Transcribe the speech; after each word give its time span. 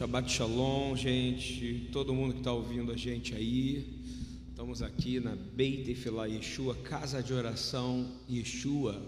Shabbat 0.00 0.30
Shalom, 0.30 0.96
gente, 0.96 1.90
todo 1.92 2.14
mundo 2.14 2.32
que 2.32 2.40
está 2.40 2.50
ouvindo 2.50 2.90
a 2.90 2.96
gente 2.96 3.34
aí. 3.34 4.00
Estamos 4.48 4.80
aqui 4.80 5.20
na 5.20 5.36
Beit 5.36 5.90
Efilá 5.90 6.24
Yeshua, 6.24 6.74
casa 6.74 7.22
de 7.22 7.34
oração 7.34 8.10
Yeshua. 8.26 8.98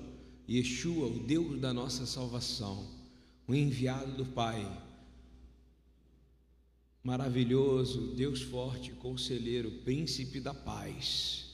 Yeshua, 0.47 1.07
o 1.07 1.19
Deus 1.21 1.59
da 1.59 1.73
nossa 1.73 2.05
salvação, 2.05 2.87
o 3.49 3.55
enviado 3.55 4.13
do 4.19 4.27
Pai. 4.27 4.71
Maravilhoso, 7.03 8.09
Deus 8.15 8.43
forte, 8.43 8.91
conselheiro, 8.91 9.71
príncipe 9.71 10.41
da 10.41 10.53
paz. 10.53 11.47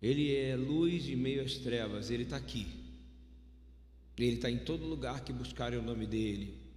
Ele 0.00 0.36
é 0.36 0.54
luz 0.54 1.08
em 1.08 1.16
meio 1.16 1.42
às 1.42 1.54
trevas, 1.54 2.12
ele 2.12 2.22
está 2.22 2.36
aqui. 2.36 2.64
Ele 4.16 4.36
está 4.36 4.48
em 4.48 4.58
todo 4.58 4.86
lugar 4.86 5.24
que 5.24 5.32
buscarem 5.32 5.80
o 5.80 5.82
nome 5.82 6.06
dele. 6.06 6.67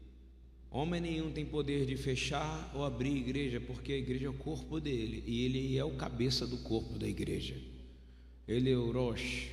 Homem 0.73 1.01
nenhum 1.01 1.29
tem 1.29 1.45
poder 1.45 1.85
de 1.85 1.97
fechar 1.97 2.71
ou 2.73 2.85
abrir 2.85 3.09
a 3.09 3.17
igreja, 3.17 3.59
porque 3.59 3.91
a 3.91 3.97
igreja 3.97 4.27
é 4.27 4.29
o 4.29 4.33
corpo 4.33 4.79
dele 4.79 5.21
e 5.27 5.43
ele 5.43 5.77
é 5.77 5.83
o 5.83 5.97
cabeça 5.97 6.47
do 6.47 6.57
corpo 6.59 6.97
da 6.97 7.05
igreja. 7.05 7.57
Ele 8.47 8.71
é 8.71 8.77
o 8.77 8.89
Rosh, 8.89 9.49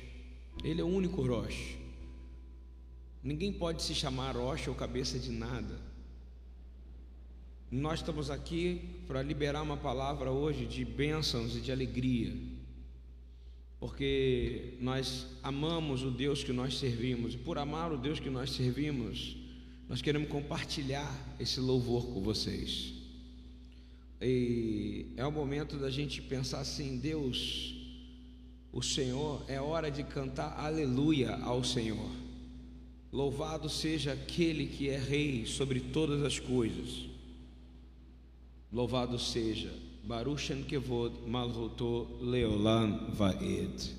ele 0.63 0.79
é 0.79 0.83
o 0.83 0.87
único 0.87 1.21
Rosh. 1.21 1.77
Ninguém 3.21 3.51
pode 3.51 3.83
se 3.83 3.93
chamar 3.93 4.37
Rosh 4.37 4.69
ou 4.69 4.75
cabeça 4.75 5.19
de 5.19 5.29
nada. 5.29 5.81
Nós 7.69 7.99
estamos 7.99 8.31
aqui 8.31 8.81
para 9.05 9.21
liberar 9.21 9.61
uma 9.61 9.75
palavra 9.75 10.31
hoje 10.31 10.65
de 10.65 10.85
bênçãos 10.85 11.55
e 11.55 11.59
de 11.59 11.69
alegria, 11.69 12.33
porque 13.77 14.77
nós 14.79 15.27
amamos 15.43 16.01
o 16.01 16.09
Deus 16.09 16.45
que 16.45 16.53
nós 16.53 16.79
servimos, 16.79 17.33
e 17.33 17.37
por 17.37 17.57
amar 17.57 17.91
o 17.91 17.97
Deus 17.97 18.21
que 18.21 18.29
nós 18.29 18.51
servimos, 18.51 19.35
nós 19.89 20.03
queremos 20.03 20.29
compartilhar 20.29 21.11
esse 21.39 21.59
louvor 21.59 22.05
com 22.05 22.21
vocês. 22.21 22.93
E 24.21 25.07
é 25.17 25.25
o 25.25 25.31
momento 25.31 25.77
da 25.77 25.89
gente 25.89 26.21
pensar 26.21 26.59
assim: 26.59 26.99
Deus, 26.99 27.73
o 28.71 28.83
Senhor, 28.83 29.43
é 29.47 29.59
hora 29.59 29.89
de 29.89 30.03
cantar 30.03 30.59
aleluia 30.59 31.35
ao 31.37 31.63
Senhor. 31.63 32.11
Louvado 33.11 33.67
seja 33.67 34.13
aquele 34.13 34.67
que 34.67 34.89
é 34.89 34.97
rei 34.97 35.47
sobre 35.47 35.79
todas 35.79 36.21
as 36.21 36.37
coisas. 36.37 37.09
Louvado 38.71 39.17
seja 39.17 39.73
Baruch 40.03 40.63
Kevod 40.65 41.27
Malhuto 41.27 42.07
Leolam 42.21 43.11
Vaed. 43.11 43.97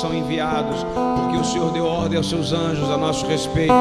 São 0.00 0.14
enviados, 0.14 0.82
porque 1.16 1.36
o 1.36 1.44
Senhor 1.44 1.70
deu 1.72 1.84
ordem 1.84 2.16
aos 2.16 2.28
seus 2.28 2.52
anjos 2.52 2.90
a 2.90 2.96
nosso 2.96 3.26
respeito, 3.26 3.74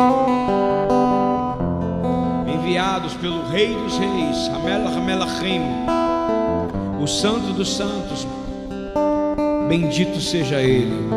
enviados 2.45 3.13
pelo 3.13 3.47
Rei 3.47 3.73
dos 3.73 3.97
Reis, 3.97 4.49
Hamelach 4.53 4.99
Melachim, 4.99 5.61
o 7.01 7.07
Santo 7.07 7.53
dos 7.53 7.73
Santos, 7.73 8.27
bendito 9.69 10.19
seja 10.19 10.61
Ele. 10.61 11.09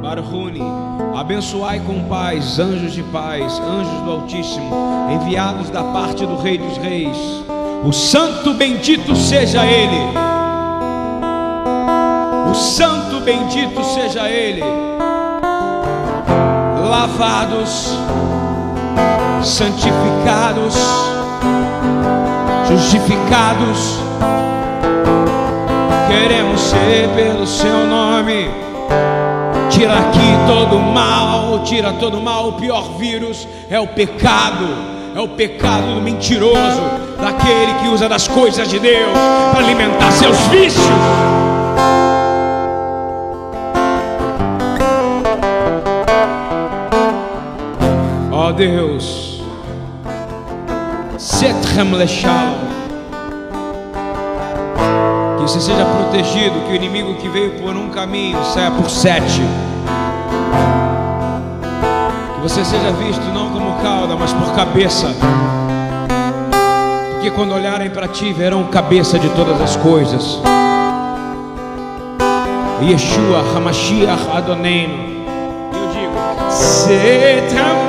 Barhuni, 0.00 0.62
abençoai 1.14 1.80
com 1.80 2.02
paz, 2.04 2.58
anjos 2.58 2.94
de 2.94 3.02
paz, 3.02 3.60
anjos 3.60 4.00
do 4.00 4.10
Altíssimo, 4.10 4.74
enviados 5.12 5.68
da 5.68 5.84
parte 5.84 6.24
do 6.24 6.36
Rei 6.36 6.56
dos 6.56 6.78
Reis. 6.78 7.43
O 7.84 7.92
Santo 7.92 8.54
bendito 8.54 9.14
seja 9.14 9.66
Ele. 9.66 10.16
O 12.50 12.54
Santo 12.54 13.20
bendito 13.20 13.84
seja 13.84 14.26
Ele. 14.26 14.64
Lavados, 16.88 17.90
santificados, 19.42 20.74
justificados. 22.66 23.98
Queremos 26.08 26.60
ser 26.62 27.10
pelo 27.14 27.46
Seu 27.46 27.86
nome. 27.86 28.48
Tira 29.68 29.92
aqui 29.92 30.18
todo 30.46 30.76
o 30.76 30.82
mal, 30.82 31.62
tira 31.64 31.92
todo 31.92 32.16
o 32.16 32.22
mal. 32.22 32.48
O 32.48 32.52
pior 32.54 32.96
vírus 32.96 33.46
é 33.68 33.78
o 33.78 33.88
pecado, 33.88 34.93
é 35.14 35.20
o 35.20 35.28
pecado 35.28 35.94
do 35.94 36.02
mentiroso, 36.02 36.82
daquele 37.20 37.74
que 37.80 37.88
usa 37.88 38.08
das 38.08 38.26
coisas 38.26 38.68
de 38.68 38.78
Deus 38.78 39.12
para 39.52 39.64
alimentar 39.64 40.10
seus 40.12 40.36
vícios. 40.48 40.84
Ó 48.32 48.48
oh 48.48 48.52
Deus, 48.52 49.34
Setrem 51.16 51.90
que 55.36 55.42
você 55.42 55.60
seja 55.60 55.84
protegido, 55.84 56.60
que 56.66 56.72
o 56.72 56.74
inimigo 56.74 57.14
que 57.14 57.28
veio 57.28 57.52
por 57.60 57.76
um 57.76 57.88
caminho 57.90 58.44
saia 58.44 58.70
por 58.70 58.90
sete. 58.90 59.40
Você 62.54 62.64
seja 62.64 62.92
visto 62.92 63.20
não 63.32 63.50
como 63.50 63.72
cauda, 63.82 64.14
mas 64.14 64.32
por 64.32 64.54
cabeça. 64.54 65.12
Porque 67.10 67.28
quando 67.32 67.52
olharem 67.52 67.90
para 67.90 68.06
ti, 68.06 68.32
verão 68.32 68.62
cabeça 68.68 69.18
de 69.18 69.28
todas 69.30 69.60
as 69.60 69.74
coisas. 69.74 70.40
Yeshua 72.80 73.40
Hamashiach 73.56 74.28
Adonai. 74.32 74.86
Eu 75.72 75.88
digo: 75.88 76.14
Setam 76.48 77.83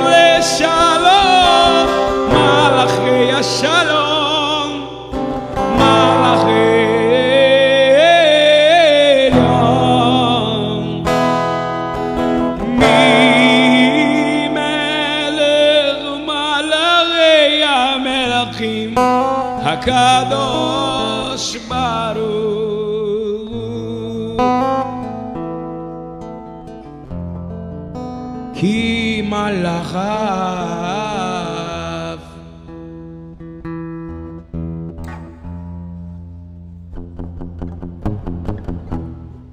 Kadosh 19.86 21.62
baru, 21.70 22.26
Ki 28.50 29.22
malachav 29.22 29.86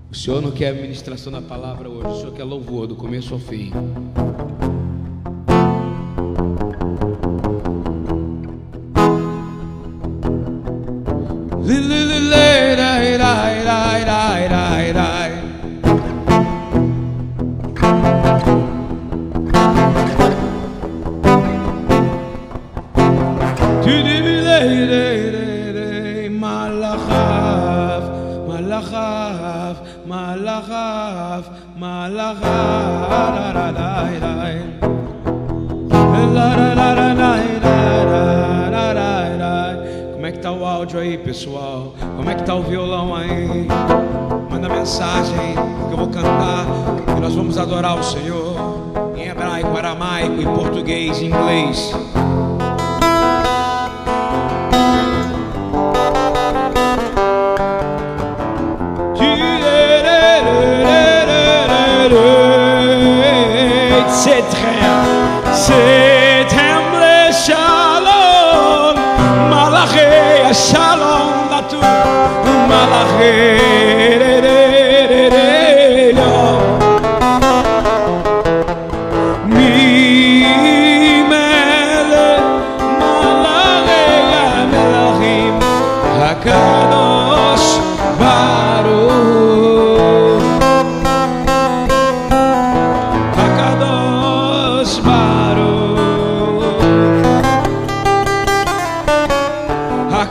O 0.09 0.15
Senhor 0.15 0.41
não 0.41 0.49
quer 0.49 0.73
ministração 0.73 1.31
da 1.31 1.43
palavra 1.43 1.87
hoje, 1.87 2.07
o 2.07 2.15
Senhor 2.15 2.33
quer 2.33 2.43
louvor 2.43 2.87
do 2.87 2.95
começo 2.95 3.35
ao 3.35 3.39
fim. 3.39 3.71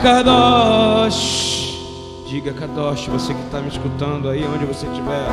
Hakadosh 0.03 1.77
Diga 2.27 2.51
Kadosh, 2.51 3.07
você 3.07 3.33
que 3.33 3.39
está 3.43 3.61
me 3.61 3.69
escutando 3.69 4.27
aí, 4.27 4.45
onde 4.45 4.65
você 4.65 4.85
estiver 4.85 5.25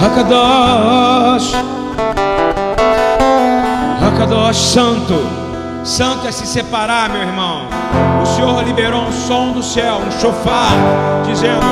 Hakadosh 0.00 1.52
Hakadosh 4.00 4.56
Santo 4.56 5.14
Santo 5.82 6.28
é 6.28 6.30
se 6.30 6.46
separar, 6.46 7.10
meu 7.10 7.22
irmão. 7.22 7.66
O 8.22 8.26
Senhor 8.26 8.62
liberou 8.62 9.02
um 9.02 9.10
som 9.10 9.50
do 9.50 9.62
céu, 9.62 9.96
um 9.96 10.10
chofar, 10.20 10.72
dizendo: 11.24 11.64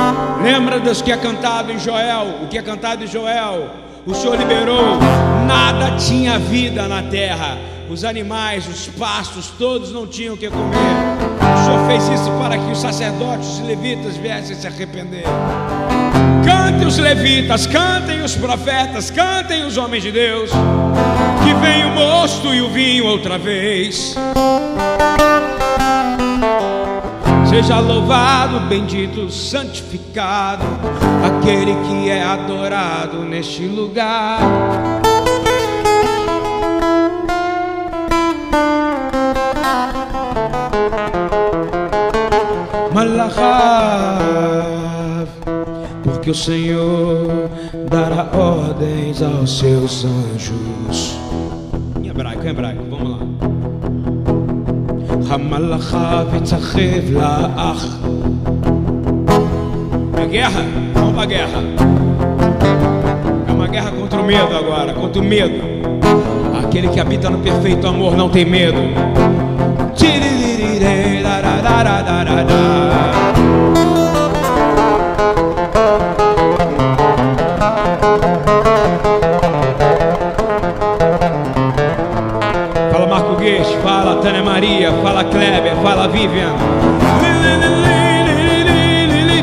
Lembra 0.42 0.80
dos 0.80 1.02
que 1.02 1.12
é 1.12 1.16
cantado 1.16 1.70
em 1.70 1.78
Joel? 1.78 2.42
O 2.42 2.48
que 2.48 2.56
é 2.56 2.62
cantado 2.62 3.04
em 3.04 3.06
Joel? 3.06 3.68
O 4.06 4.14
Senhor 4.14 4.34
liberou, 4.34 4.96
nada 5.46 5.94
tinha 5.98 6.38
vida 6.38 6.88
na 6.88 7.02
terra. 7.02 7.58
Os 7.90 8.02
animais, 8.02 8.66
os 8.66 8.86
pastos, 8.88 9.52
todos 9.58 9.92
não 9.92 10.06
tinham 10.06 10.34
o 10.34 10.38
que 10.38 10.48
comer. 10.48 11.17
Fez 11.88 12.06
isso 12.06 12.30
para 12.32 12.58
que 12.58 12.70
os 12.70 12.82
sacerdotes, 12.82 13.48
os 13.48 13.60
levitas 13.60 14.14
viessem 14.18 14.54
se 14.54 14.66
arrepender. 14.66 15.24
Cantem 16.44 16.86
os 16.86 16.98
levitas, 16.98 17.66
cantem 17.66 18.22
os 18.22 18.36
profetas, 18.36 19.10
cantem 19.10 19.64
os 19.64 19.78
homens 19.78 20.02
de 20.02 20.12
Deus. 20.12 20.50
Que 21.42 21.54
vem 21.54 21.86
o 21.86 21.94
mosto 21.94 22.52
e 22.52 22.60
o 22.60 22.68
vinho 22.68 23.06
outra 23.06 23.38
vez. 23.38 24.14
Seja 27.48 27.80
louvado, 27.80 28.60
bendito, 28.68 29.30
santificado, 29.30 30.66
aquele 31.24 31.74
que 31.86 32.10
é 32.10 32.22
adorado 32.22 33.24
neste 33.24 33.62
lugar. 33.66 34.97
Porque 46.04 46.30
o 46.30 46.34
Senhor 46.34 47.48
dará 47.90 48.28
ordens 48.36 49.22
aos 49.22 49.58
seus 49.58 50.04
anjos. 50.04 51.18
Em 52.02 52.08
hebraico, 52.08 52.44
em 52.44 52.48
hebraico, 52.50 52.84
vamos 52.90 53.10
lá. 53.10 53.18
É 60.22 60.26
guerra? 60.26 60.64
Vamos 60.94 61.14
pra 61.14 61.26
guerra. 61.26 61.62
É 63.46 63.52
uma 63.52 63.68
guerra 63.68 63.90
contra 63.92 64.20
o 64.20 64.24
medo 64.24 64.56
agora, 64.56 64.92
contra 64.94 65.20
o 65.20 65.24
medo. 65.24 65.60
Aquele 66.64 66.88
que 66.88 67.00
habita 67.00 67.30
no 67.30 67.38
perfeito 67.38 67.86
amor 67.86 68.16
não 68.16 68.28
tem 68.28 68.44
medo. 68.44 68.78
Fala 82.92 83.06
Marco 83.06 83.36
Guedes, 83.36 83.66
fala 83.82 84.16
Tânia 84.22 84.42
Maria, 84.42 84.92
fala 85.02 85.24
Kleber, 85.24 85.76
fala 85.82 86.08
Vivian. 86.08 86.52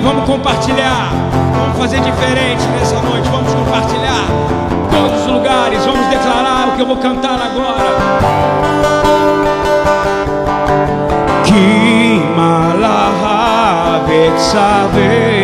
Vamos 0.01 0.25
compartilhar, 0.25 1.11
vamos 1.57 1.77
fazer 1.77 1.99
diferente 1.99 2.63
nessa 2.79 3.01
noite, 3.01 3.27
vamos 3.29 3.53
compartilhar 3.53 4.27
todos 4.91 5.21
os 5.21 5.27
lugares, 5.27 5.83
vamos 5.83 6.07
declarar 6.07 6.69
o 6.69 6.71
que 6.75 6.81
eu 6.81 6.85
vou 6.85 6.97
cantar 6.97 7.39
agora. 7.41 9.34
Que 11.55 12.19
malahavetzavelach 12.35 15.34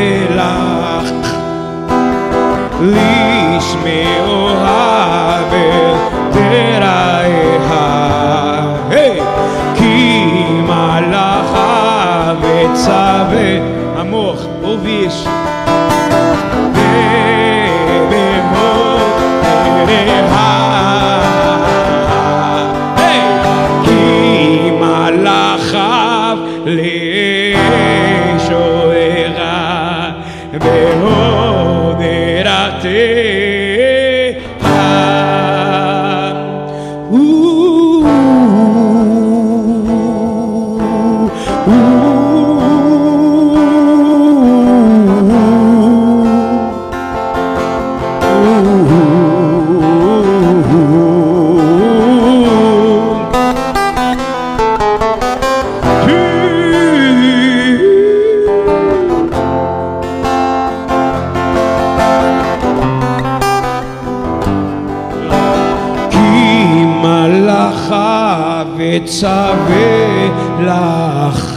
וצווה 69.21 70.29
לך 70.61 71.53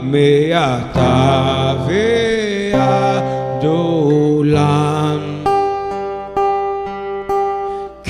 מעתה 0.02 1.74
ועד 1.88 3.64
עולם 3.66 5.01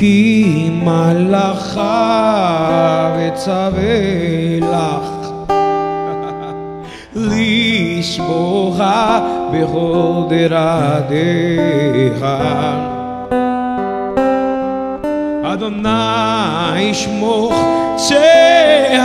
כי 0.03 0.71
מלאך 0.83 1.79
מלאכה 1.79 3.17
וצווה 3.19 3.99
לך 4.61 5.09
לשבוחה 7.15 8.49
בכל 9.53 10.13
דרדיך. 10.29 12.25
אדוני 15.45 16.81
ישמוך 16.81 17.55
צהי 17.97 18.99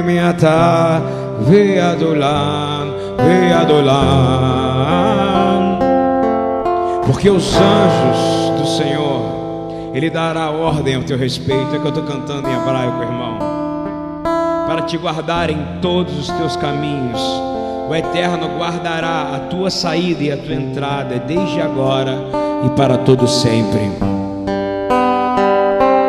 ובמיעתה 0.00 0.98
ועד 1.40 2.02
עולם. 2.02 2.73
Adolá, 3.64 4.04
porque 7.06 7.30
os 7.30 7.54
anjos 7.56 8.60
do 8.60 8.66
Senhor, 8.66 9.22
Ele 9.94 10.10
dará 10.10 10.50
ordem 10.50 10.96
ao 10.96 11.02
teu 11.02 11.16
respeito. 11.16 11.74
É 11.74 11.78
que 11.78 11.84
eu 11.84 11.88
estou 11.88 12.04
cantando 12.04 12.48
em 12.48 12.52
hebraico, 12.52 13.02
irmão, 13.02 13.38
para 14.66 14.82
te 14.82 14.98
guardar 14.98 15.48
em 15.48 15.58
todos 15.80 16.18
os 16.18 16.28
teus 16.28 16.56
caminhos. 16.56 17.20
O 17.88 17.94
Eterno 17.94 18.58
guardará 18.58 19.34
a 19.34 19.38
tua 19.50 19.70
saída 19.70 20.22
e 20.22 20.32
a 20.32 20.36
tua 20.36 20.54
entrada, 20.54 21.18
desde 21.18 21.60
agora 21.60 22.18
e 22.64 22.70
para 22.70 22.98
todo 22.98 23.26
sempre. 23.26 23.90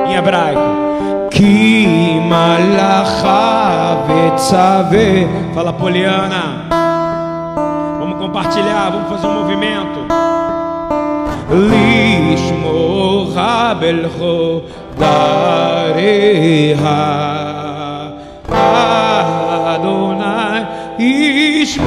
Em 0.07 0.15
hebraico. 0.15 0.75
Fala, 5.53 5.73
Poliana 5.73 6.64
compartilhar, 8.35 8.91
vamos 8.91 9.07
fazer 9.09 9.27
um 9.27 9.33
movimento. 9.43 10.05
Lishmo 11.49 13.31
Rabelho 13.33 14.63
Dareha 14.97 16.13
Adonai 19.73 20.67
Ishmoch 20.99 21.85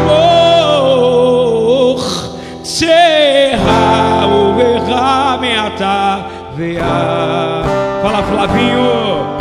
Tzeha 2.62 4.26
Uverra 4.26 5.36
Meata 5.38 6.24
Veah 6.56 7.64
Fala 8.02 8.22
Flavinho, 8.22 9.36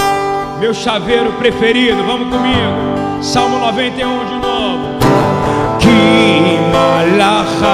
meu 0.60 0.74
chaveiro 0.74 1.32
preferido, 1.34 2.04
vamos 2.04 2.28
comigo. 2.36 2.98
Salmo 3.22 3.60
91 3.60 4.26
de 4.26 4.37
que 6.88 6.94
malacha 6.94 7.74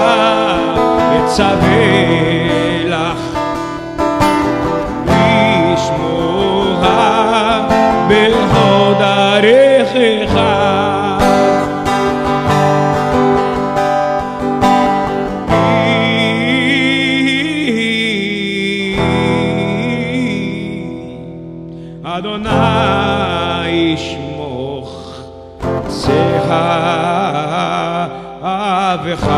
אבך 29.12 29.31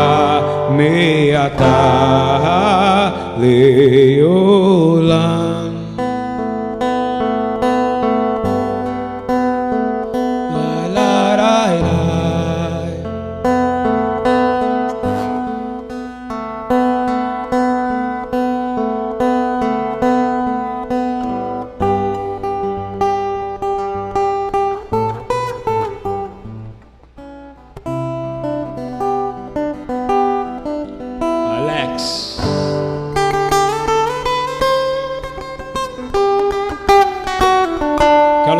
מעתה 0.70 2.00
לעולם. 3.38 5.43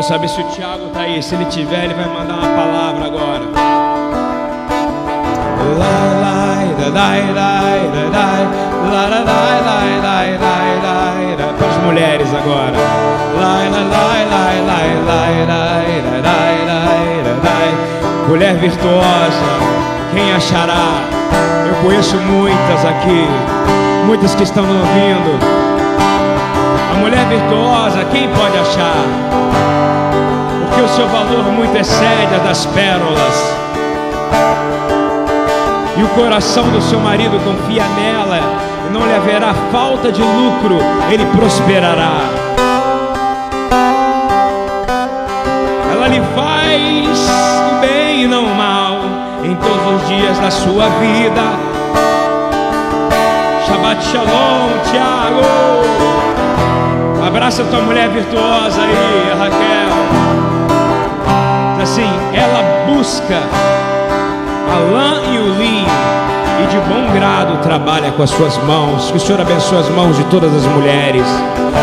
Saber 0.06 0.28
se 0.28 0.40
o 0.40 0.44
Tiago 0.50 0.88
está 0.88 1.02
aí. 1.02 1.22
Se 1.22 1.36
ele 1.36 1.46
tiver, 1.46 1.86
ele 1.86 1.94
vai 1.96 2.08
mandar 2.08 2.36
uma 2.36 2.56
palavra 2.56 3.06
agora. 3.06 3.46
Para 11.58 11.68
as 11.68 11.84
mulheres 11.84 12.28
agora. 12.34 12.76
Mulher 18.28 18.56
virtuosa, 18.56 19.60
quem 20.14 20.34
achará? 20.34 21.04
Eu 21.68 21.76
conheço 21.84 22.18
muitas 22.18 22.86
aqui, 22.86 23.28
muitas 24.06 24.36
que 24.36 24.44
estão 24.44 24.64
ouvindo. 24.64 25.65
A 26.96 26.98
mulher 26.98 27.28
virtuosa, 27.28 28.06
quem 28.06 28.30
pode 28.30 28.58
achar? 28.58 29.04
Porque 30.62 30.82
o 30.82 30.88
seu 30.88 31.06
valor 31.10 31.44
muito 31.52 31.76
excede 31.78 32.36
a 32.36 32.38
das 32.38 32.66
pérolas. 32.68 33.54
E 35.98 36.04
o 36.04 36.08
coração 36.10 36.70
do 36.70 36.82
seu 36.82 36.98
marido 37.00 37.38
confia 37.44 37.84
nela, 37.84 38.40
e 38.88 38.94
não 38.94 39.06
lhe 39.06 39.14
haverá 39.14 39.54
falta 39.74 40.10
de 40.10 40.22
lucro, 40.22 40.78
ele 41.12 41.26
prosperará. 41.38 42.14
Ela 45.92 46.08
lhe 46.08 46.22
faz 46.34 47.30
bem 47.82 48.24
e 48.24 48.28
não 48.28 48.46
mal 48.56 49.00
em 49.44 49.54
todos 49.56 50.02
os 50.02 50.08
dias 50.08 50.40
da 50.40 50.50
sua 50.50 50.88
vida. 51.02 51.42
Shabbat 53.68 54.02
Shalom, 54.02 54.70
Tiago. 54.92 56.45
Abraça 57.26 57.64
tua 57.64 57.82
mulher 57.82 58.08
virtuosa 58.10 58.82
aí, 58.82 59.34
Raquel. 59.40 59.90
Assim, 61.82 62.08
ela 62.34 62.86
busca 62.86 63.42
a 64.72 64.94
lã 64.94 65.22
e 65.34 65.38
o 65.40 65.56
linho 65.56 65.88
e 66.64 66.68
de 66.68 66.78
bom 66.82 67.12
grado 67.14 67.58
trabalha 67.64 68.12
com 68.12 68.22
as 68.22 68.30
suas 68.30 68.58
mãos. 68.60 69.10
Que 69.10 69.18
o 69.18 69.20
Senhor 69.20 69.42
abençoe 69.42 69.80
as 69.80 69.90
mãos 69.90 70.16
de 70.16 70.24
todas 70.26 70.54
as 70.54 70.66
mulheres. 70.66 71.26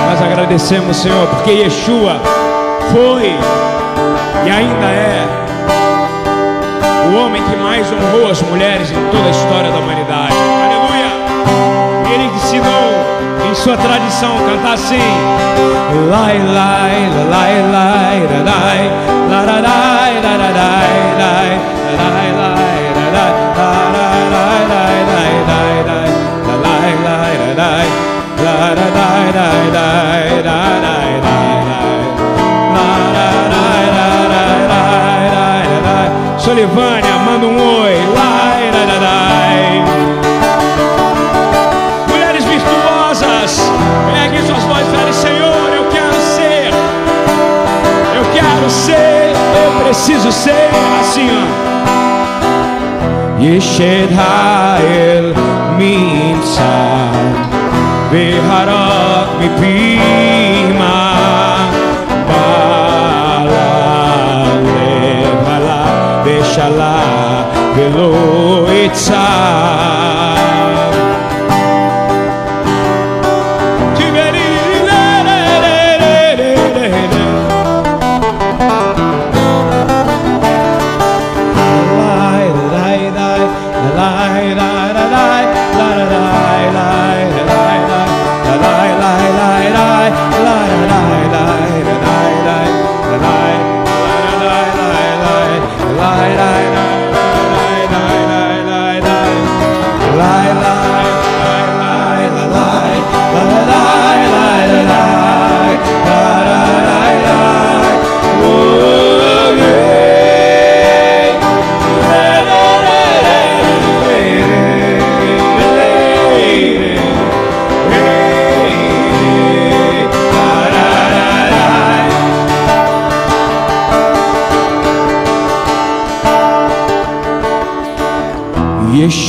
Nós 0.08 0.22
agradecemos, 0.22 0.96
Senhor, 0.96 1.26
porque 1.26 1.50
Yeshua 1.50 2.20
foi 2.92 3.34
e 4.46 4.50
ainda 4.50 4.87
é 4.87 5.26
o 7.11 7.16
homem 7.25 7.42
que 7.42 7.56
mais 7.56 7.87
honrou 7.90 8.30
as 8.30 8.40
mulheres 8.42 8.90
em 8.92 9.11
toda 9.11 9.26
a 9.26 9.30
história 9.30 9.72
da 9.72 9.78
humanidade. 9.78 10.34
Aleluia! 10.34 12.14
Ele 12.14 12.25
ensinou 12.37 12.91
em 13.52 13.54
sua 13.54 13.76
tradição 13.76 14.35
cantar 14.47 14.73
assim: 14.73 14.97
Lai, 16.11 16.38
lai, 16.38 17.11
lai, 17.30 17.62
lai, 17.71 18.26
lai, 18.30 18.40
lai, 18.40 18.90
lai, 19.28 19.47
lai, 19.47 19.60
lai, 19.60 20.23
lai, 20.23 20.38
lai, 20.38 20.52
lai, 20.52 20.52
lai, 20.52 21.60
Solivânia, 36.38 37.19
manda 37.25 37.47
um 37.47 37.56
oi. 37.56 37.95
Lai, 38.15 38.71
lai, 38.73 38.86
lai, 38.86 39.00
lai. 39.00 39.31
preciso 49.93 50.33
ser 50.33 50.71
assim, 51.00 51.28
ó. 51.31 51.43
Yeshed 53.39 54.11
Ha'el 54.17 55.35
Mimsa 55.76 57.13
Beharok 58.11 59.28
Mipima 59.39 60.99
Bala 62.26 63.73
Levala 64.65 65.83
Beshala 66.25 66.97
Velo 67.75 68.13
Itzah 68.85 69.92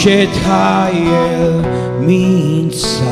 אשת 0.04 0.38
האל 0.46 1.62
מנצח 2.00 3.04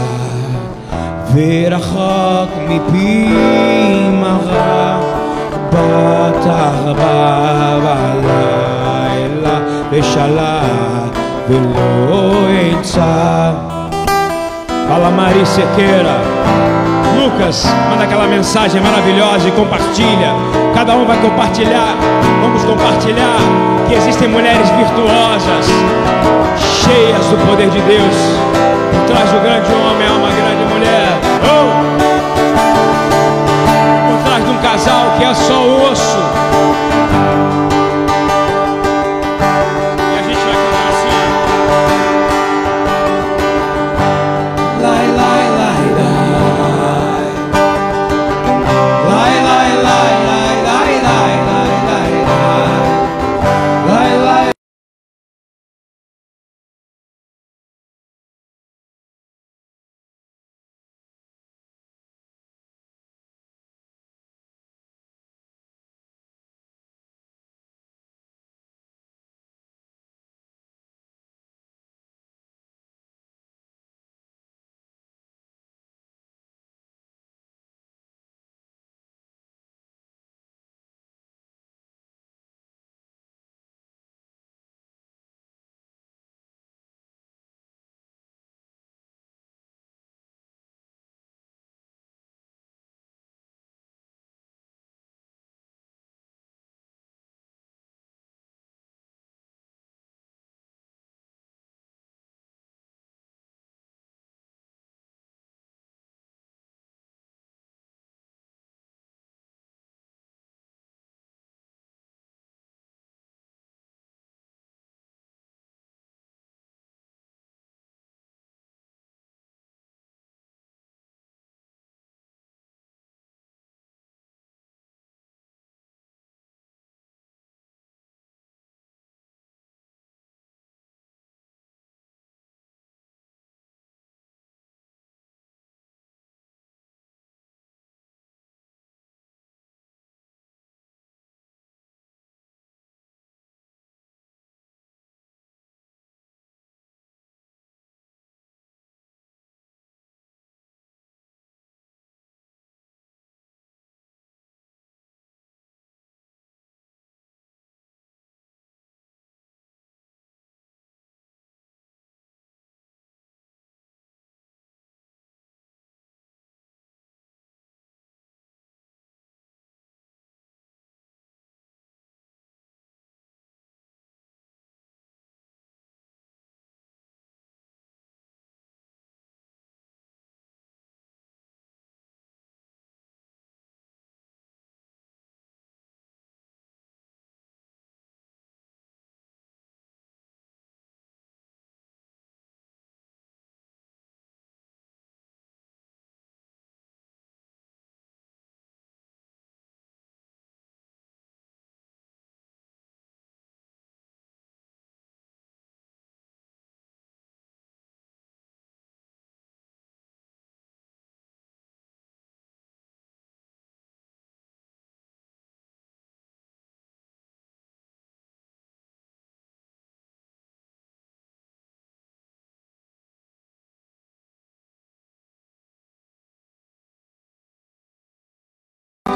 ורחוק 1.34 2.50
מפי 2.68 3.30
מרה 4.22 5.00
בת 5.70 6.46
ארבע 6.46 7.80
בלילה 8.24 9.60
ושלט 9.92 11.18
ולא 11.50 12.48
עצה 12.50 13.52
על 14.90 15.04
המריסה 15.04 15.62
קרח 15.76 16.28
Lucas, 17.22 17.66
manda 17.88 18.06
aquela 18.06 18.26
mensagem 18.26 18.82
maravilhosa 18.82 19.48
e 19.48 19.52
compartilha. 19.52 20.34
Cada 20.74 20.96
um 20.96 21.06
vai 21.06 21.22
compartilhar. 21.22 21.96
Vamos 22.42 22.64
compartilhar 22.64 23.38
que 23.88 23.94
existem 23.94 24.28
mulheres 24.28 24.68
virtuosas, 24.72 25.68
cheias 26.58 27.24
do 27.28 27.38
poder 27.46 27.70
de 27.70 27.80
Deus. 27.82 28.16
Por 28.92 29.06
trás 29.06 29.30
do 29.30 29.40
grande 29.40 29.72
homem 29.72 30.08
há 30.08 30.14
uma 30.14 30.32
grande 30.32 30.66
mulher. 30.74 31.20
Oh! 31.46 31.70
Por 34.10 34.24
trás 34.24 34.44
de 34.44 34.50
um 34.50 34.58
casal 34.58 35.12
que 35.20 35.24
é 35.24 35.34
só 35.36 35.92
osso, 35.92 36.18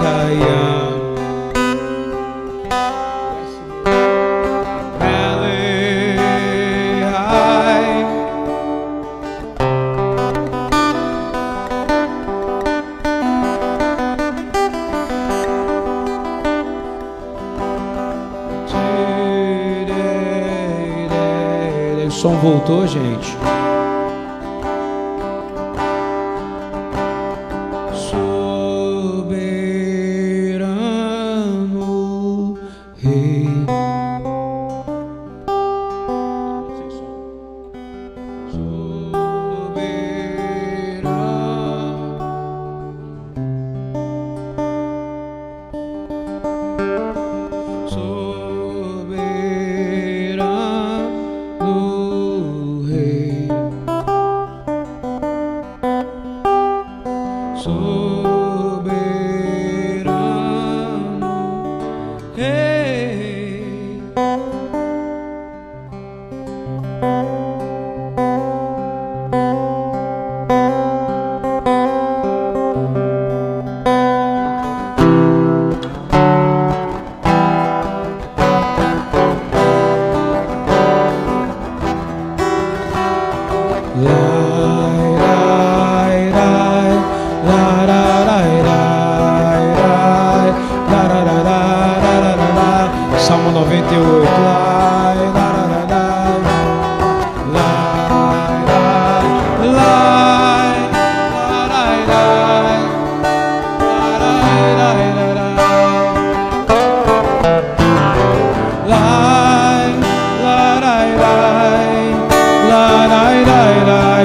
som 0.05 0.74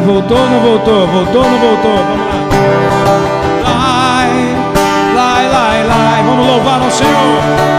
Vai, 0.01 0.07
voltou, 0.07 0.39
não 0.39 0.61
voltou, 0.61 1.07
voltou, 1.09 1.43
não 1.45 1.59
voltou. 1.59 1.97
Vamos 2.09 2.27
lá. 2.27 3.21
Lai, 3.63 4.57
lai, 5.15 5.49
lai, 5.49 5.85
lai. 5.85 6.23
Vamos 6.23 6.47
louvar 6.47 6.83
ao 6.83 6.91
Senhor. 6.91 7.70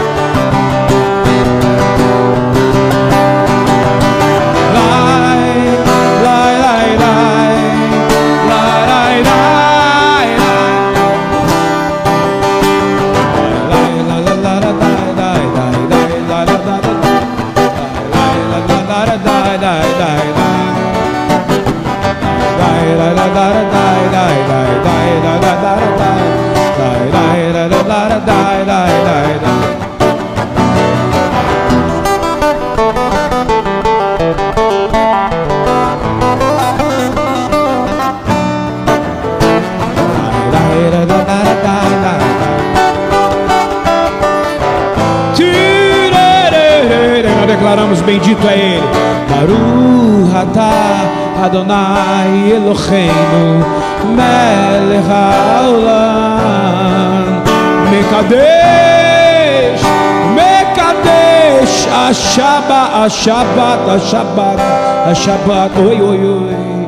Shabbat, 63.10 63.88
a 63.88 63.98
Shabbat, 63.98 64.60
a 65.06 65.14
Shabbat, 65.14 65.78
oi, 65.78 66.02
oi, 66.02 66.24
oi. 66.24 66.86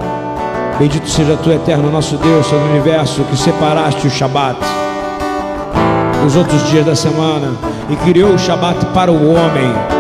Bendito 0.79 1.09
seja 1.09 1.37
tu, 1.37 1.51
eterno 1.53 1.91
nosso 1.91 2.17
Deus, 2.17 2.47
Senhor 2.47 2.63
do 2.63 2.71
universo, 2.71 3.23
que 3.25 3.37
separaste 3.37 4.07
o 4.07 4.11
Shabat 4.11 4.59
dos 6.25 6.37
outros 6.37 6.67
dias 6.71 6.87
da 6.87 6.97
semana 6.97 7.53
e 7.89 7.97
criou 7.97 8.35
o 8.35 8.39
Shabat 8.39 8.87
para 8.87 9.13
o 9.13 9.35
homem. 9.35 9.94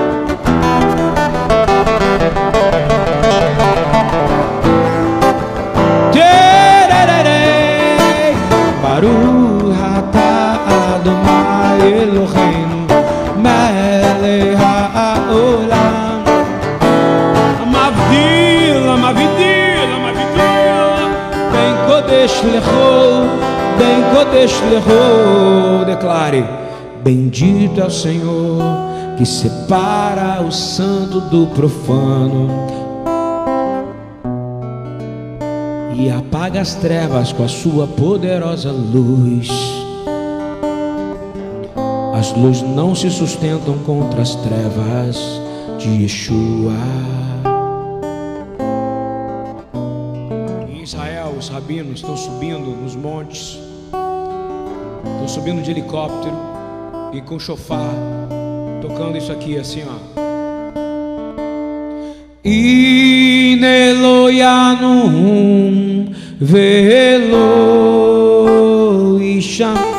Lechol, 24.44 25.86
declare, 25.86 26.44
bendito 27.02 27.80
é 27.80 27.86
o 27.86 27.90
Senhor 27.90 28.60
que 29.16 29.24
separa 29.24 30.42
o 30.42 30.52
santo 30.52 31.18
do 31.18 31.46
profano 31.46 32.48
e 35.94 36.10
apaga 36.10 36.60
as 36.60 36.74
trevas 36.74 37.32
com 37.32 37.42
a 37.42 37.48
sua 37.48 37.86
poderosa 37.86 38.70
luz. 38.70 39.48
As 42.14 42.30
luzes 42.36 42.60
não 42.60 42.94
se 42.94 43.08
sustentam 43.10 43.78
contra 43.78 44.20
as 44.20 44.34
trevas 44.34 45.40
de 45.78 46.02
Yeshua. 46.02 46.74
rabinos 51.54 52.00
estão 52.00 52.16
subindo 52.16 52.70
nos 52.82 52.96
montes, 52.96 53.58
subindo 55.34 55.60
de 55.62 55.72
helicóptero 55.72 56.36
e 57.12 57.20
com 57.20 57.40
chofar, 57.40 57.90
tocando 58.80 59.18
isso 59.18 59.32
aqui 59.32 59.58
assim, 59.58 59.82
ó. 59.82 59.96
Ineloyanum 62.44 63.74
velo 66.38 67.32
isham 69.20 69.74
Ineloyanum 69.74 69.93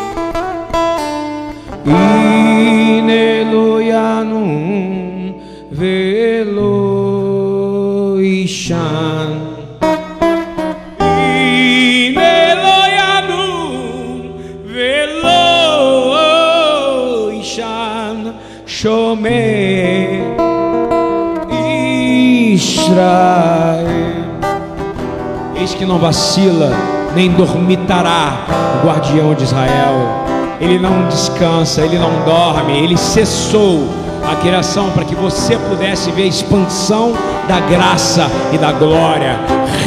não 25.96 26.00
vacila, 26.00 26.72
nem 27.16 27.32
dormitará 27.32 28.40
o 28.84 28.86
guardião 28.86 29.34
de 29.34 29.46
Israel. 29.46 30.26
ele 30.60 30.78
não 30.78 31.08
descansa, 31.08 31.82
ele 31.82 31.98
não 31.98 32.12
dorme, 32.26 32.78
ele 32.78 32.98
cessou 32.98 33.88
a 34.30 34.36
criação 34.36 34.90
para 34.92 35.06
que 35.06 35.16
você 35.16 35.58
pudesse 35.58 36.12
ver 36.12 36.24
a 36.24 36.28
expansão 36.28 37.14
da 37.48 37.60
graça 37.62 38.30
e 38.52 38.58
da 38.58 38.72
glória. 38.74 39.40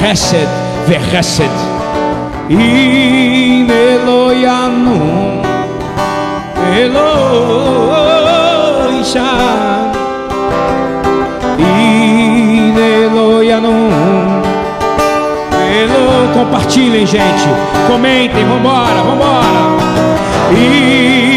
Hesed, 0.03 0.49
Vehesed. 0.87 1.51
In 2.49 3.67
Eloyanum, 3.71 5.43
Eloisha. 6.83 7.29
Compartilhem, 16.49 17.07
gente. 17.07 17.47
Comentem, 17.87 18.45
vambora, 18.45 19.03
vambora. 19.03 19.79
In 20.51 21.28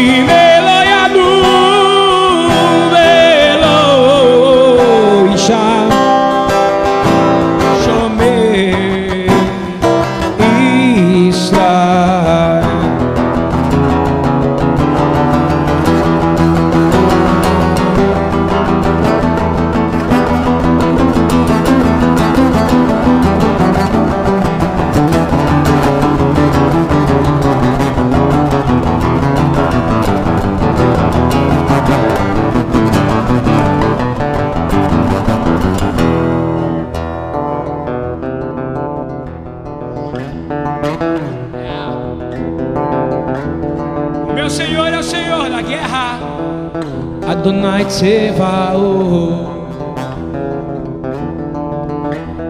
Adonai 47.42 47.82
Tsevaot. 47.86 49.34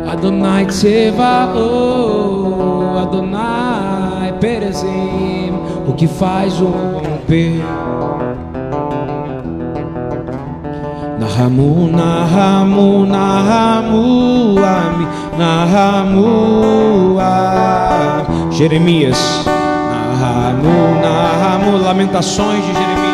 Adonai 0.06 0.66
Tsevaot. 0.66 1.56
Adonai 3.00 4.32
Perezim. 4.38 5.54
O 5.88 5.94
que 5.94 6.06
faz 6.06 6.60
o 6.60 6.66
romper. 6.66 7.64
Nahamu, 11.18 11.88
Nahamu, 11.90 13.06
Nahamu, 13.06 14.58
Ami, 14.58 15.06
Nahamu, 15.38 17.16
ah. 17.18 18.26
Jeremias, 18.50 19.46
Nahamu, 19.46 21.00
Nahamu, 21.00 21.78
Lamentações 21.78 22.62
de 22.66 22.74
Jeremias. 22.74 23.11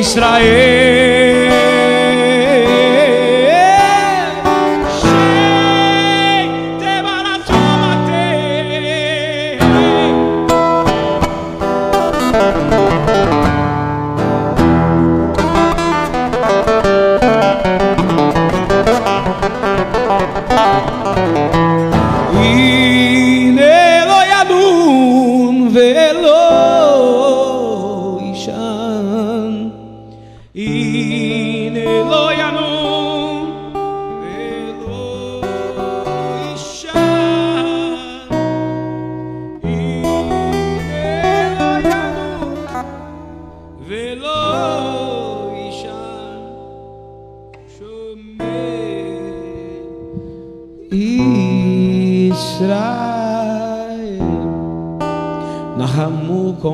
Israel, 0.00 1.09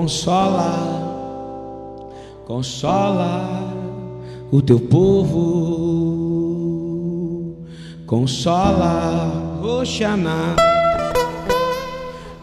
consola, 0.07 0.71
consola 2.47 3.43
o 4.53 4.63
teu 4.63 4.79
povo, 4.79 5.43
consola 8.07 9.59
Oxaná, 9.65 10.55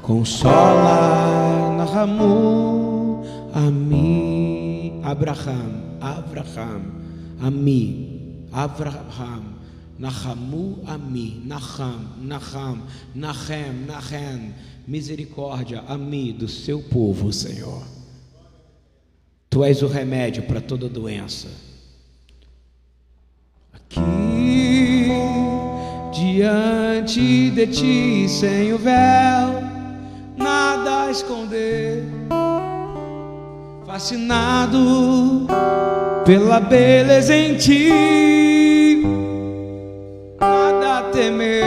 consola 0.01 1.71
Nahamu, 1.77 3.23
Ami, 3.53 4.99
Abraham, 5.01 5.95
Abraham, 6.01 6.81
Ami, 7.39 8.45
Abraham. 8.51 9.52
Nahamu 9.97 10.83
Ami, 10.87 11.41
Naham, 11.45 12.07
Naham, 12.21 12.81
Nahem, 13.13 13.85
Nahem, 13.85 14.53
misericórdia, 14.87 15.83
Ami 15.87 16.33
do 16.33 16.47
seu 16.47 16.81
povo, 16.81 17.31
Senhor. 17.31 17.83
Tu 19.49 19.63
és 19.63 19.83
o 19.83 19.87
remédio 19.87 20.43
para 20.43 20.59
toda 20.59 20.89
doença. 20.89 21.47
Aqui, 23.71 25.09
diante 26.11 27.51
de 27.51 27.67
ti, 27.67 28.27
sem 28.27 28.73
o 28.73 28.79
véu, 28.79 29.61
nada 30.35 31.03
a 31.03 31.11
esconder, 31.11 32.03
fascinado 33.85 35.45
pela 36.25 36.59
beleza 36.59 37.35
em 37.35 37.55
ti 37.57 37.91
a 37.91 38.42
temer. 41.23 41.63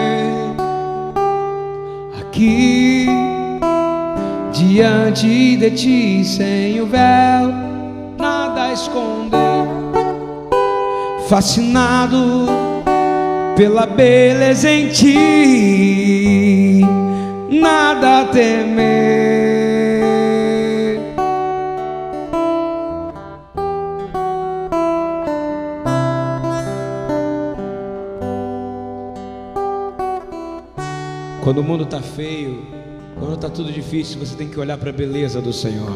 Aqui, 2.21 3.07
diante 4.53 5.57
de 5.57 5.71
ti, 5.71 6.25
sem 6.25 6.81
o 6.81 6.87
véu, 6.87 7.53
nada 8.19 8.65
a 8.65 8.73
esconder. 8.73 9.37
Fascinado 11.29 12.47
pela 13.57 13.87
beleza 13.87 14.71
em 14.71 14.89
ti, 14.89 16.83
nada 17.51 18.21
a 18.21 18.25
temer. 18.27 19.66
Quando 31.47 31.59
o 31.59 31.63
mundo 31.63 31.85
está 31.85 32.03
feio, 32.03 32.67
quando 33.17 33.35
está 33.35 33.49
tudo 33.49 33.71
difícil, 33.71 34.19
você 34.19 34.35
tem 34.35 34.49
que 34.49 34.59
olhar 34.59 34.77
para 34.77 34.91
a 34.91 34.93
beleza 34.93 35.41
do 35.41 35.53
Senhor. 35.53 35.93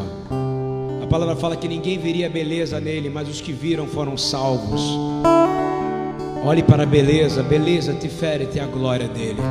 A 1.03 1.07
palavra 1.07 1.35
fala 1.35 1.57
que 1.57 1.67
ninguém 1.67 1.99
veria 1.99 2.29
beleza 2.29 2.79
nele, 2.79 3.09
mas 3.09 3.27
os 3.27 3.41
que 3.41 3.51
viram 3.51 3.85
foram 3.85 4.15
salvos. 4.15 4.81
Olhe 6.45 6.63
para 6.63 6.83
a 6.83 6.85
beleza, 6.85 7.43
beleza 7.43 7.93
te 7.93 8.07
fere, 8.07 8.45
tem 8.45 8.61
a 8.61 8.65
glória 8.65 9.09
dele. 9.09 9.41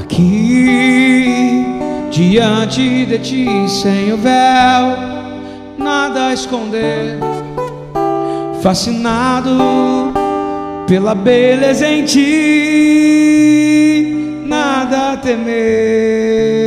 Aqui, 0.00 1.66
diante 2.10 3.04
de 3.04 3.18
ti, 3.18 3.68
sem 3.68 4.10
o 4.10 4.16
véu, 4.16 4.96
nada 5.76 6.28
a 6.28 6.32
esconder 6.32 7.35
fascinado 8.66 10.12
pela 10.88 11.14
beleza 11.14 11.88
em 11.88 12.04
ti, 12.04 12.24
nada 14.44 15.16
temer. 15.18 16.65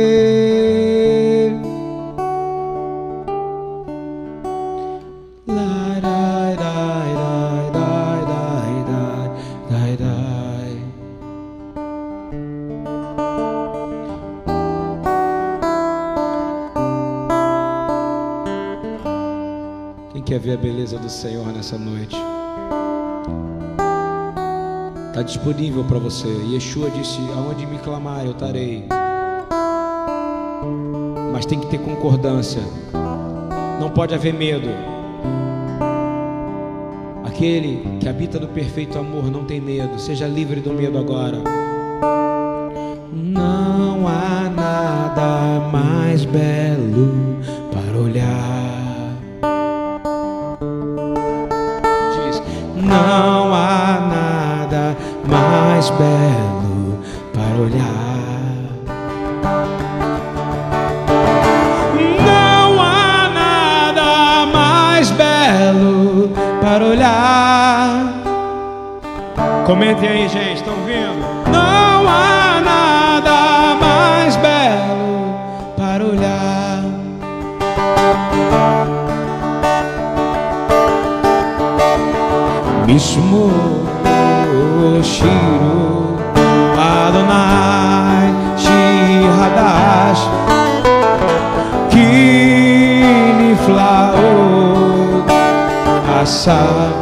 Ver 20.40 20.54
a 20.54 20.56
beleza 20.56 20.98
do 20.98 21.08
Senhor 21.08 21.46
nessa 21.52 21.76
noite? 21.76 22.16
Está 25.08 25.22
disponível 25.22 25.84
para 25.84 25.98
você. 25.98 26.28
Yeshua 26.50 26.90
disse: 26.90 27.18
Aonde 27.36 27.66
me 27.66 27.78
clamar, 27.78 28.24
eu 28.24 28.32
estarei. 28.32 28.86
Mas 31.32 31.44
tem 31.44 31.60
que 31.60 31.66
ter 31.66 31.78
concordância. 31.78 32.62
Não 33.78 33.90
pode 33.90 34.14
haver 34.14 34.32
medo. 34.32 34.68
Aquele 37.24 37.98
que 38.00 38.08
habita 38.08 38.40
no 38.40 38.48
perfeito 38.48 38.98
amor 38.98 39.30
não 39.30 39.44
tem 39.44 39.60
medo. 39.60 39.98
Seja 39.98 40.26
livre 40.26 40.60
do 40.60 40.72
medo 40.72 40.98
agora. 40.98 41.38
Asar 96.30 96.94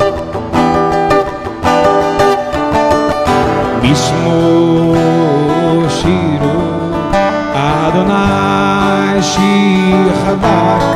Mismo 3.82 4.38
Shiro 5.96 6.56
Adonai 7.52 9.20
Shihadash 9.30 10.88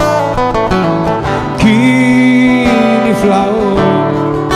Kini 1.61 3.13
Flaot 3.21 4.49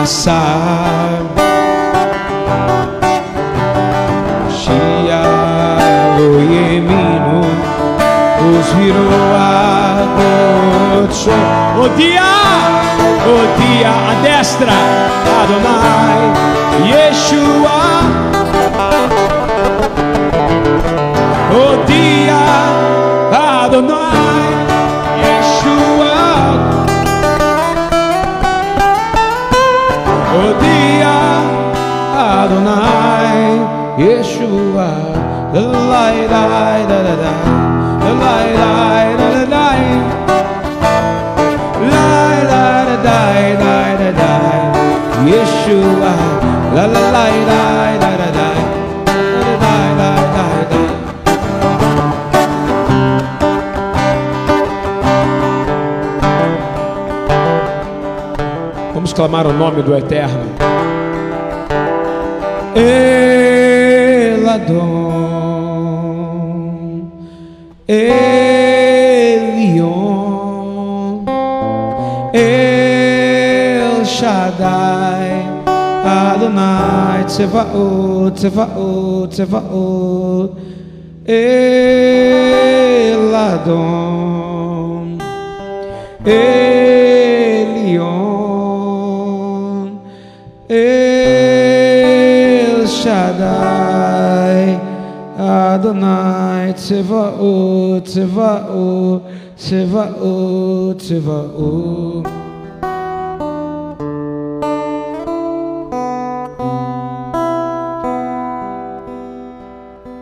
Asar. 0.00 1.18
Shia 4.58 5.24
lo 6.16 6.30
yeminu 6.52 7.42
Os 8.38 8.68
virou 8.78 9.22
a 14.62 14.64
destra 14.64 15.42
Adonai 15.42 15.81
Vamos 59.22 59.30
clamar 59.30 59.46
o 59.46 59.52
nome 59.52 59.82
do 59.82 59.94
Eterno. 59.94 60.46
Eladon, 62.74 64.72
Elion, 67.86 69.14
El 72.34 74.04
Shaddai, 74.04 75.46
Adonai, 76.04 77.24
Tzevaot, 77.26 78.34
Tzevaot, 78.34 79.28
Tzevaot, 79.28 80.56
Eladon, 81.26 81.68
Elion, 86.26 86.61
Adonai, 95.92 96.72
Tzevaot, 96.72 98.00
Tzevaot, 98.00 99.22
Tzevaot, 99.58 100.96
Tzevaot. 100.96 102.22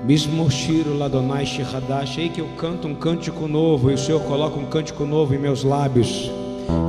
Mismo 0.04 0.50
Shiro 0.50 0.98
Ladonai 0.98 1.46
Shihadash, 1.46 2.18
ei 2.18 2.28
que 2.28 2.40
eu 2.40 2.48
canto 2.56 2.88
um 2.88 2.94
cântico 2.96 3.46
novo 3.46 3.92
e 3.92 3.94
o 3.94 3.98
Senhor 3.98 4.20
coloca 4.22 4.58
um 4.58 4.66
cântico 4.66 5.04
novo 5.04 5.36
em 5.36 5.38
meus 5.38 5.62
lábios. 5.62 6.32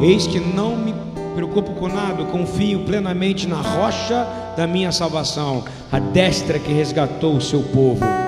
Eis 0.02 0.26
que 0.26 0.40
não 0.40 0.76
me 0.76 0.96
preocupo 1.36 1.74
com 1.74 1.88
nada, 1.88 2.26
confio 2.26 2.80
plenamente 2.80 3.48
na 3.48 3.62
rocha 3.62 4.26
da 4.58 4.66
minha 4.66 4.92
salvação, 4.92 5.64
a 5.92 6.00
destra 6.00 6.58
que 6.58 6.74
resgatou 6.74 7.36
o 7.36 7.42
seu 7.42 7.62
povo. 7.62 8.21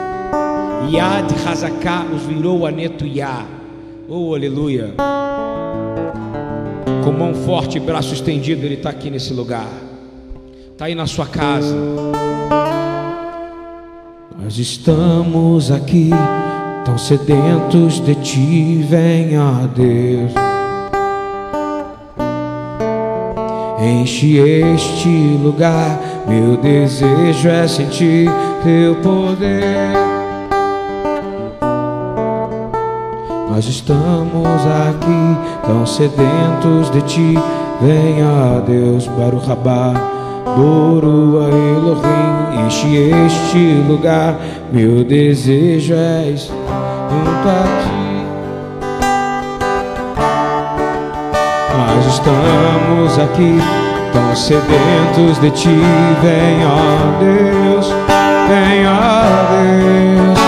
Yad 0.90 1.32
Hazaká 1.46 2.06
os 2.14 2.24
virou 2.24 2.66
a 2.66 2.72
Netuyá. 2.72 3.46
Oh, 4.08 4.34
aleluia. 4.34 4.94
Com 7.04 7.12
mão 7.12 7.34
forte 7.34 7.78
e 7.78 7.80
braço 7.80 8.14
estendido, 8.14 8.66
Ele 8.66 8.76
está 8.76 8.90
aqui 8.90 9.10
nesse 9.10 9.34
lugar. 9.34 9.68
Está 10.72 10.86
aí 10.86 10.96
na 10.96 11.08
sua 11.08 11.26
casa. 11.26 11.76
Nós 14.42 14.58
estamos 14.58 15.72
aqui, 15.72 16.10
tão 16.86 16.98
sedentos 16.98 18.00
de 18.00 18.16
Ti, 18.16 18.86
venha 18.90 19.70
Deus. 19.76 20.32
Enche 23.82 24.38
este 24.38 25.38
lugar, 25.44 26.00
meu 26.28 26.56
desejo 26.58 27.50
é 27.50 27.68
sentir 27.68 28.30
Teu 28.64 28.96
poder. 28.96 30.13
Nós 33.54 33.68
estamos 33.68 34.66
aqui, 34.90 35.38
tão 35.68 35.86
sedentos 35.86 36.90
de 36.92 37.02
Ti, 37.04 37.38
venha 37.80 38.60
Deus, 38.66 39.06
Baruch 39.06 39.48
Rabá. 39.48 39.94
Borua 40.58 41.50
Elohim, 41.50 42.66
enche 42.66 43.12
este 43.28 43.76
lugar, 43.88 44.40
meu 44.72 45.04
desejo 45.04 45.94
é 45.94 46.34
junto 46.36 47.48
a 47.48 47.64
ti. 47.84 48.26
Nós 51.78 52.06
estamos 52.08 53.20
aqui, 53.20 53.60
tão 54.14 54.36
sedentos 54.36 55.40
de 55.40 55.52
ti, 55.52 55.80
ó 56.66 57.20
Deus, 57.20 57.94
ó 58.90 59.04
Deus, 59.54 60.40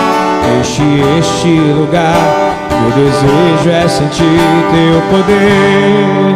enche 0.59 1.19
este 1.19 1.59
lugar, 1.73 2.44
meu 2.85 2.93
desejo 2.93 3.69
é 3.71 3.87
sentir 3.87 4.23
teu 4.71 5.01
poder, 5.09 6.35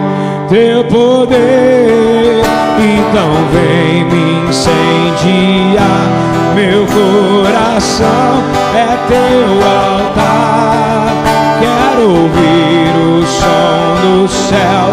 teu 0.50 0.84
poder. 0.86 2.42
Então 2.80 3.30
vem 3.54 4.04
me 4.06 4.50
incendiar. 4.50 6.08
Meu 6.56 6.88
coração 6.88 8.42
é 8.74 8.98
teu 9.08 9.62
altar. 9.64 11.14
Quero 11.60 12.10
ouvir 12.10 12.96
o 12.98 13.24
som 13.28 14.02
do 14.02 14.28
céu, 14.28 14.90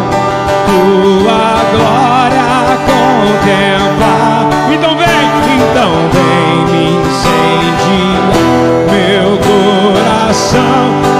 tua 0.66 1.40
glória 1.72 2.76
contemplar. 2.84 4.46
Então 4.74 4.94
vem, 4.94 5.26
então 5.56 5.90
vem 6.12 6.66
me 6.70 6.84
incendiar. 7.00 8.26
Meu 8.92 9.38
coração 9.38 11.15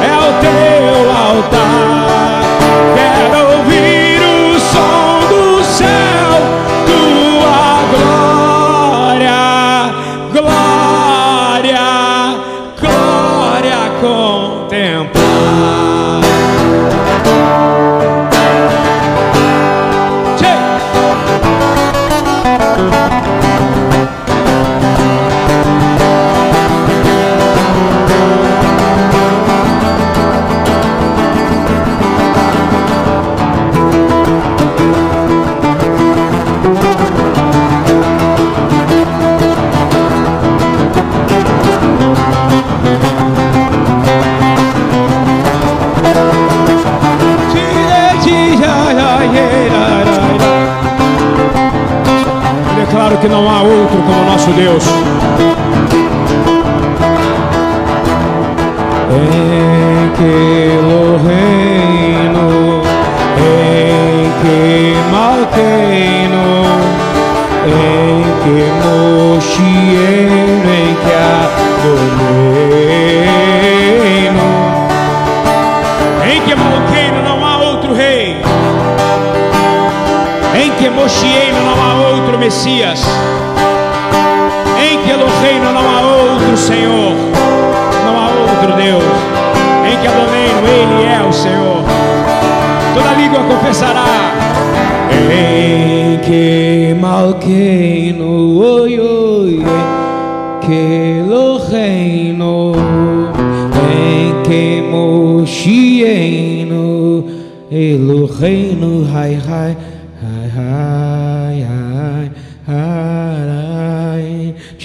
que 53.27 53.33
não 53.33 53.51
há 53.51 53.61
outro 53.61 53.99
como 53.99 54.25
nosso 54.31 54.51
Deus. 54.53 54.85
Em 59.11 60.11
que 60.17 60.79
lo 60.81 61.17
reino, 61.27 62.83
em 63.39 64.31
que 64.43 64.95
malqueino, 65.11 66.16
Messias, 82.47 83.03
em 84.79 84.99
lo 85.19 85.27
reino 85.43 85.73
não 85.73 85.83
há 85.91 86.01
outro 86.01 86.57
Senhor 86.57 87.17
não 88.05 88.17
há 88.21 88.29
outro 88.29 88.73
Deus. 88.77 89.03
Em 89.85 89.97
que 90.01 90.07
Adonai, 90.07 90.51
Ele 90.63 91.03
é 91.09 91.27
o 91.29 91.33
Senhor. 91.33 91.83
Toda 92.95 93.15
língua 93.15 93.41
confessará. 93.49 94.05
Em 95.29 96.19
que 96.21 96.95
malqueino, 97.01 98.61
oi, 98.61 99.01
oi, 99.01 99.65
que 100.61 101.25
lo 101.27 101.59
reino, 101.59 102.75
em 103.91 104.43
que 104.45 104.83
mochieino, 104.89 106.05
elo 107.73 108.27
reino, 108.27 109.05
hai, 109.13 109.35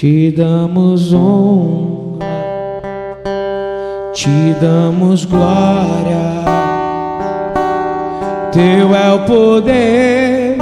te 0.02 0.32
damos 0.32 1.12
honra 1.12 2.26
te 4.12 4.56
damos 4.60 5.24
glória. 5.24 6.42
Teu 8.50 8.96
é 8.96 9.12
o 9.12 9.20
poder 9.20 10.58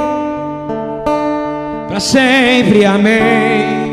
para 1.89 2.01
sempre, 2.01 2.85
amém. 2.85 3.91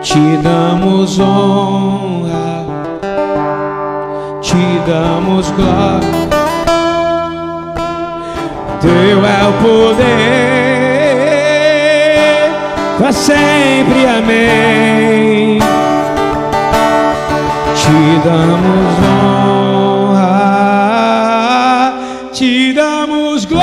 Te 0.00 0.38
damos 0.42 1.18
honra, 1.18 2.64
te 4.40 4.56
damos 4.86 5.50
glória. 5.50 6.28
Teu 8.80 9.26
é 9.26 9.48
o 9.48 9.52
poder 9.62 10.61
sempre, 13.12 14.06
amém 14.06 15.58
te 17.82 18.18
damos 18.24 18.94
honra, 20.14 20.30
te 22.32 22.72
damos 22.72 23.44
glória, 23.44 23.62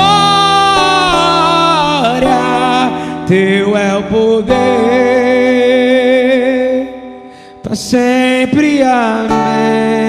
teu 3.27 3.77
é 3.77 3.95
o 3.97 4.03
poder, 4.03 4.53
para 7.63 7.75
sempre, 7.75 8.81
amém. 8.83 10.08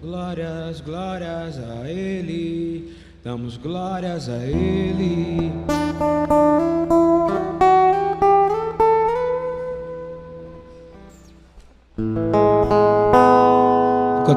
Glórias, 0.00 0.80
glórias 0.80 1.58
a 1.58 1.90
Ele, 1.90 2.94
damos 3.22 3.56
glórias 3.56 4.28
a 4.28 4.44
Ele. 4.46 5.61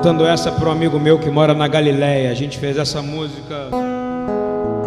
Cantando 0.05 0.27
essa 0.27 0.51
para 0.51 0.69
um 0.69 0.71
amigo 0.71 0.99
meu 0.99 1.17
que 1.17 1.31
mora 1.31 1.55
na 1.55 1.67
Galileia. 1.67 2.29
A 2.29 2.35
gente 2.35 2.59
fez 2.59 2.77
essa 2.77 3.01
música 3.01 3.69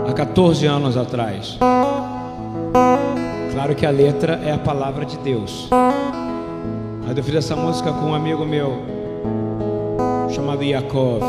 há 0.08 0.12
14 0.12 0.64
anos 0.64 0.96
atrás. 0.96 1.58
Claro 3.50 3.74
que 3.74 3.84
a 3.84 3.90
letra 3.90 4.40
é 4.44 4.52
a 4.52 4.58
palavra 4.58 5.04
de 5.04 5.18
Deus. 5.18 5.68
Mas 7.04 7.18
eu 7.18 7.24
fiz 7.24 7.34
essa 7.34 7.56
música 7.56 7.90
com 7.90 8.10
um 8.10 8.14
amigo 8.14 8.44
meu 8.44 8.80
chamado 10.30 10.62
Yaakov. 10.62 11.20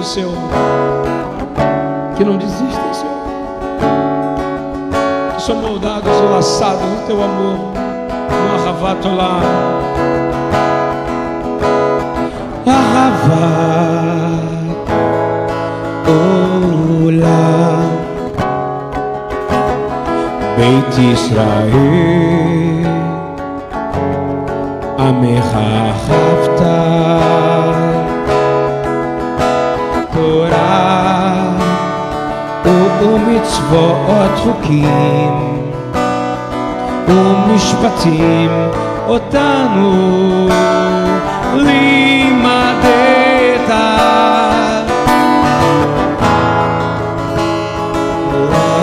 Soldados, 0.00 0.06
Senhor, 0.06 0.32
que 2.16 2.24
não 2.24 2.36
desistem, 2.36 2.94
Senhor, 2.94 3.12
que 5.34 5.42
são 5.42 5.56
moldados 5.56 6.10
e 6.16 6.22
laçados 6.32 6.82
no 6.82 7.06
Teu 7.06 7.22
amor, 7.22 7.58
no 8.30 8.54
arravato 8.54 9.08
lá. 9.08 9.40
Arravato, 12.66 13.30
olá, 17.06 17.40
Beit 20.56 21.00
Israel, 21.12 21.70
Amecha 24.98 25.94
Torah 26.56 26.89
ומצוות 33.26 34.30
חוקים 34.36 35.62
ומשפטים 37.08 38.50
אותנו 39.08 40.48
לימדת 41.54 42.90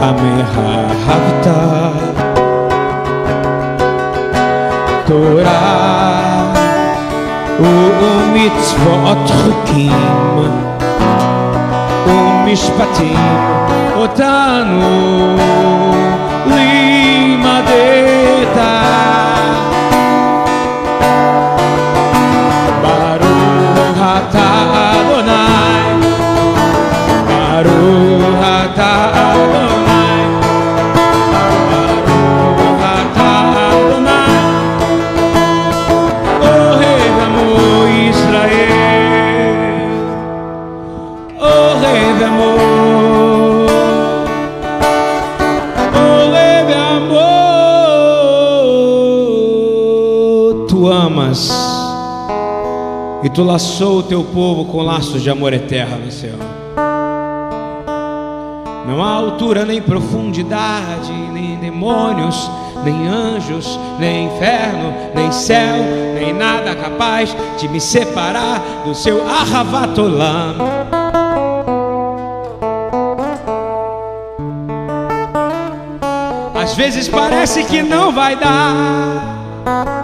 המאהבת 0.00 1.46
תורה 5.06 5.88
ומצוות 7.60 9.30
חוקים 9.30 10.38
ומשפטים 12.06 13.18
אותנו 13.96 15.36
לימדת. 16.46 17.78
Tu 53.30 53.44
laçou 53.44 53.98
o 53.98 54.02
teu 54.02 54.24
povo 54.24 54.64
com 54.64 54.82
laços 54.82 55.22
de 55.22 55.30
amor 55.30 55.52
eterno, 55.52 56.10
Senhor. 56.10 56.40
Não 58.84 59.00
há 59.00 59.10
altura 59.12 59.64
nem 59.64 59.80
profundidade, 59.80 61.12
nem 61.32 61.56
demônios, 61.56 62.50
nem 62.82 63.06
anjos, 63.06 63.78
nem 64.00 64.26
inferno, 64.26 64.92
nem 65.14 65.30
céu, 65.30 65.76
nem 66.14 66.32
nada 66.32 66.74
capaz 66.74 67.32
de 67.60 67.68
me 67.68 67.80
separar 67.80 68.60
do 68.84 68.92
seu 68.92 69.24
arravatolam. 69.24 70.56
Às 76.60 76.74
vezes 76.74 77.06
parece 77.06 77.62
que 77.62 77.84
não 77.84 78.10
vai 78.10 78.34
dar 78.34 79.97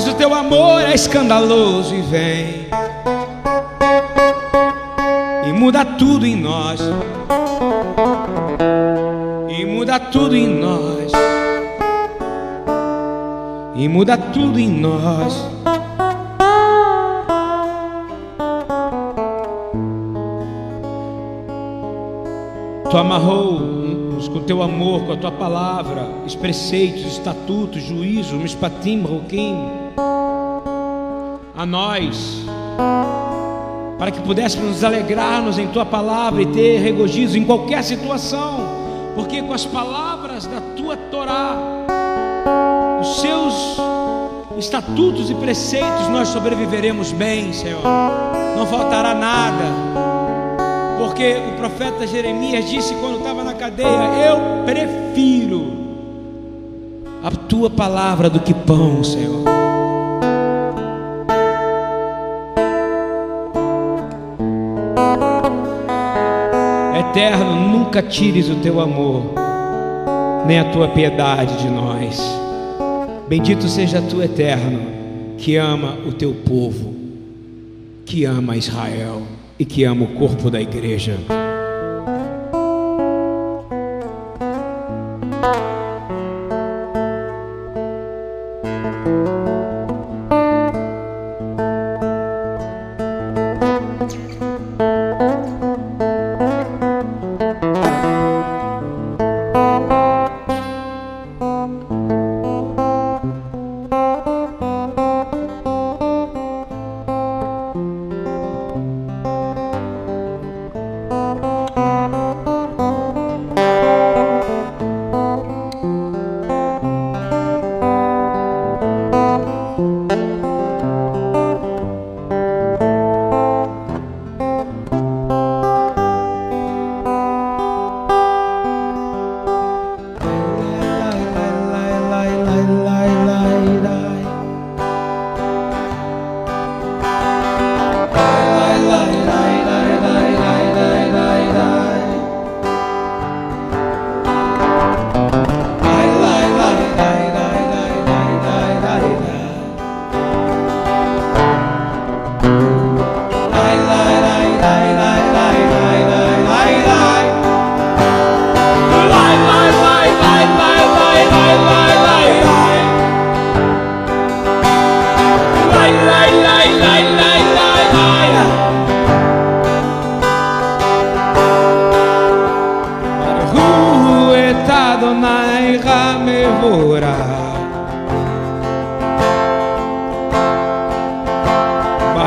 mas 0.00 0.08
o 0.08 0.14
teu 0.14 0.32
amor 0.32 0.80
é 0.80 0.94
escandaloso 0.94 1.94
e 1.94 2.00
vem 2.00 2.68
e 5.46 5.52
muda 5.52 5.84
tudo 5.84 6.24
em 6.24 6.34
nós. 6.34 6.80
E 9.50 9.66
muda 9.66 10.00
tudo 10.00 10.34
em 10.34 10.48
nós. 10.48 11.12
E 13.74 13.88
muda 13.88 14.16
tudo 14.16 14.58
em 14.58 14.70
nós. 14.70 15.46
Tu 22.90 22.96
amarrou-nos 22.96 24.28
com 24.28 24.40
teu 24.44 24.62
amor, 24.62 25.04
com 25.04 25.12
a 25.12 25.16
tua 25.18 25.32
palavra, 25.32 26.08
os 26.24 26.34
preceitos, 26.34 27.04
estatutos, 27.04 27.82
juízo, 27.82 28.36
mispatim, 28.36 29.02
roquim 29.02 29.79
a 31.60 31.66
nós, 31.66 32.42
para 33.98 34.10
que 34.10 34.18
pudéssemos 34.22 34.68
nos 34.70 34.82
alegrarmos 34.82 35.58
em 35.58 35.68
tua 35.68 35.84
palavra 35.84 36.40
e 36.40 36.46
ter 36.46 36.78
regozijo 36.78 37.36
em 37.36 37.44
qualquer 37.44 37.84
situação, 37.84 38.66
porque 39.14 39.42
com 39.42 39.52
as 39.52 39.66
palavras 39.66 40.46
da 40.46 40.58
tua 40.74 40.96
Torá, 40.96 41.58
os 42.98 43.20
seus 43.20 43.54
estatutos 44.56 45.28
e 45.28 45.34
preceitos, 45.34 46.08
nós 46.08 46.28
sobreviveremos 46.28 47.12
bem, 47.12 47.52
Senhor, 47.52 47.82
não 48.56 48.66
faltará 48.66 49.14
nada, 49.14 49.64
porque 50.98 51.36
o 51.46 51.58
profeta 51.58 52.06
Jeremias 52.06 52.70
disse 52.70 52.94
quando 52.94 53.18
estava 53.18 53.44
na 53.44 53.52
cadeia: 53.52 53.86
Eu 53.86 54.64
prefiro 54.64 55.72
a 57.22 57.30
tua 57.30 57.68
palavra 57.68 58.30
do 58.30 58.40
que 58.40 58.54
pão, 58.54 59.04
Senhor. 59.04 59.39
Eterno, 67.20 67.54
nunca 67.68 68.00
tires 68.00 68.48
o 68.48 68.54
teu 68.54 68.80
amor, 68.80 69.34
nem 70.46 70.58
a 70.58 70.64
tua 70.72 70.88
piedade 70.88 71.58
de 71.58 71.68
nós. 71.68 72.18
Bendito 73.28 73.68
seja 73.68 74.00
tu, 74.00 74.22
Eterno, 74.22 74.80
que 75.36 75.56
ama 75.56 75.98
o 76.08 76.14
teu 76.14 76.32
povo, 76.32 76.94
que 78.06 78.24
ama 78.24 78.56
Israel 78.56 79.20
e 79.58 79.66
que 79.66 79.84
ama 79.84 80.04
o 80.04 80.18
corpo 80.18 80.50
da 80.50 80.62
igreja. 80.62 81.18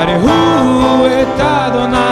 Barehu 0.04 1.08
et 1.08 1.42
Adonai 1.42 2.03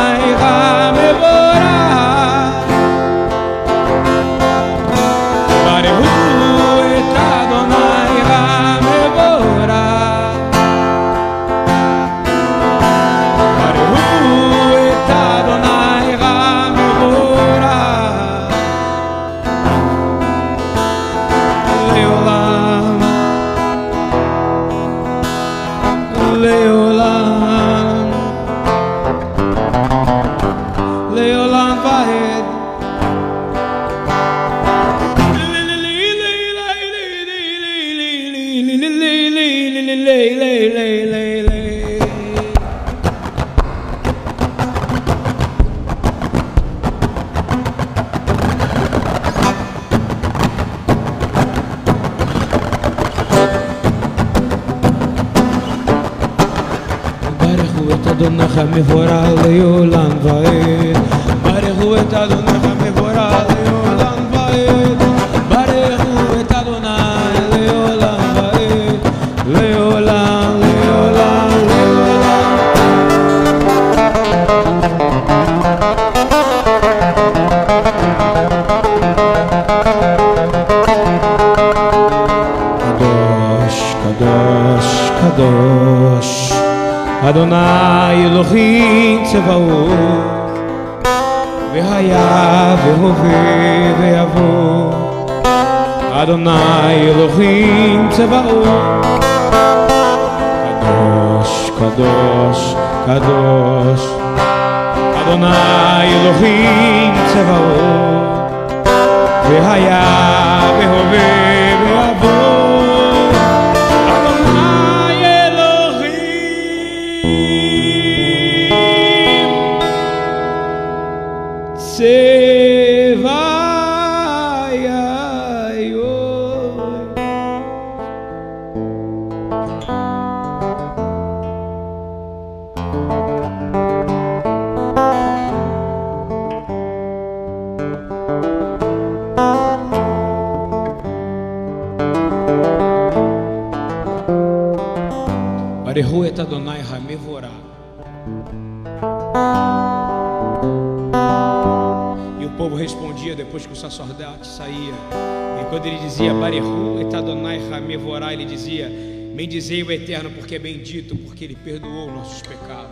Bendizei 159.72 159.84
o 159.84 159.92
Eterno, 159.92 160.30
porque 160.32 160.56
é 160.56 160.60
bendito, 160.60 161.16
porque 161.16 161.46
Ele 161.46 161.56
perdoou 161.56 162.12
nossos 162.12 162.42
pecados. 162.42 162.92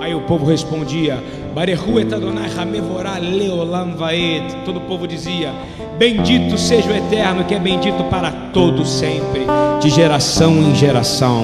Aí 0.00 0.14
o 0.14 0.22
povo 0.22 0.46
respondia: 0.46 1.22
Barehu 1.54 2.00
etadonai 2.00 2.48
ramevorá 2.48 3.18
leolam 3.18 3.96
vaed. 3.96 4.64
Todo 4.64 4.78
o 4.78 4.80
povo 4.82 5.06
dizia: 5.06 5.52
Bendito 5.98 6.56
seja 6.56 6.90
o 6.90 6.96
Eterno, 6.96 7.44
que 7.44 7.54
é 7.54 7.58
bendito 7.58 8.02
para 8.04 8.30
todo 8.54 8.86
sempre, 8.86 9.42
de 9.82 9.90
geração 9.90 10.56
em 10.62 10.74
geração. 10.74 11.42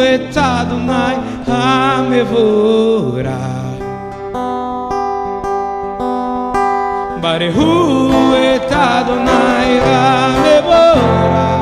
etadonai 0.00 1.16
ramevorá 1.44 2.78
Barehu 7.28 8.32
et 8.34 8.72
Adonai 8.72 9.70
Gameboah 9.86 11.57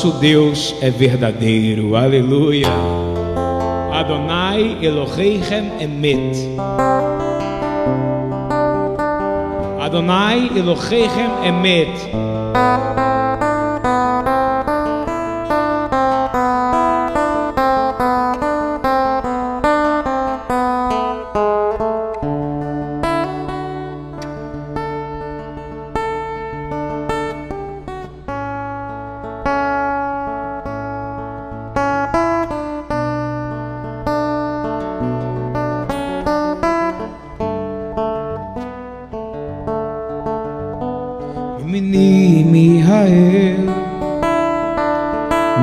vosso 0.00 0.18
Deus 0.18 0.74
é 0.80 0.88
verdadeiro. 0.88 1.94
Aleluia. 1.94 2.68
Adonai 3.92 4.78
Elohim 4.80 5.42
Emet. 5.78 6.38
Adonai 9.78 10.50
Elohim 10.56 11.44
Emet. 11.44 12.39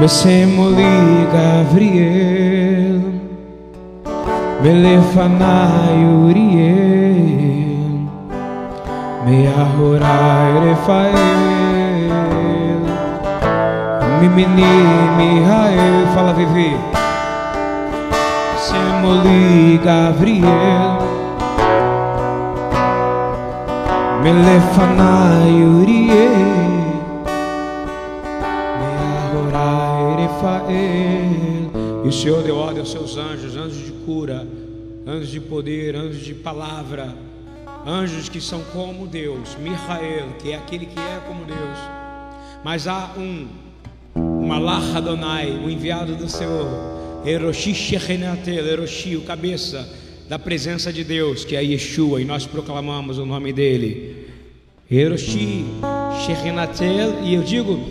Besemoli 0.07 1.27
Gabriel. 1.35 3.03
Melefanai 4.63 5.99
Uriel. 6.23 8.07
Meahorai 9.27 10.51
Refael 10.63 11.27
Mimini 14.23 14.79
Mihael 15.19 16.07
Fala 16.15 16.31
Vivi. 16.31 16.71
Besemoli 18.55 19.75
Gabriel. 19.83 21.03
Melefanai 24.23 25.51
Uriel 25.67 26.66
E 32.03 32.07
o 32.07 32.11
Senhor 32.11 32.43
deu 32.43 32.55
ordem 32.55 32.79
aos 32.79 32.91
seus 32.91 33.17
anjos, 33.17 33.57
anjos 33.57 33.83
de 33.83 33.91
cura, 34.05 34.47
anjos 35.05 35.29
de 35.29 35.39
poder, 35.39 35.95
anjos 35.95 36.23
de 36.23 36.35
palavra, 36.35 37.15
anjos 37.85 38.29
que 38.29 38.39
são 38.39 38.61
como 38.71 39.07
Deus, 39.07 39.57
Michael, 39.59 40.27
que 40.39 40.51
é 40.51 40.55
aquele 40.57 40.85
que 40.85 40.99
é 40.99 41.21
como 41.27 41.43
Deus. 41.43 41.77
Mas 42.63 42.88
há 42.88 43.13
um, 43.17 43.47
uma 44.15 44.57
Adonai, 44.95 45.51
o 45.51 45.69
enviado 45.69 46.15
do 46.15 46.29
Senhor, 46.29 46.67
Eroshi 47.25 47.73
Shechenatel, 47.73 48.65
Eroshi, 48.65 49.15
o 49.15 49.21
cabeça 49.21 49.89
da 50.29 50.38
presença 50.38 50.93
de 50.93 51.03
Deus, 51.03 51.45
que 51.45 51.55
é 51.55 51.63
Yeshua, 51.63 52.21
e 52.21 52.25
nós 52.25 52.45
proclamamos 52.45 53.17
o 53.17 53.25
nome 53.25 53.51
dele. 53.51 54.27
Eroshi 54.89 55.65
Shechenatel, 56.25 57.23
e 57.23 57.33
eu 57.33 57.41
digo, 57.41 57.88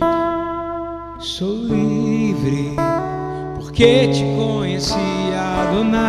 sou 1.19 1.49
livre 1.49 2.75
que 3.73 4.07
te 4.07 4.23
conheci, 4.35 4.95
Adonai, 5.35 6.07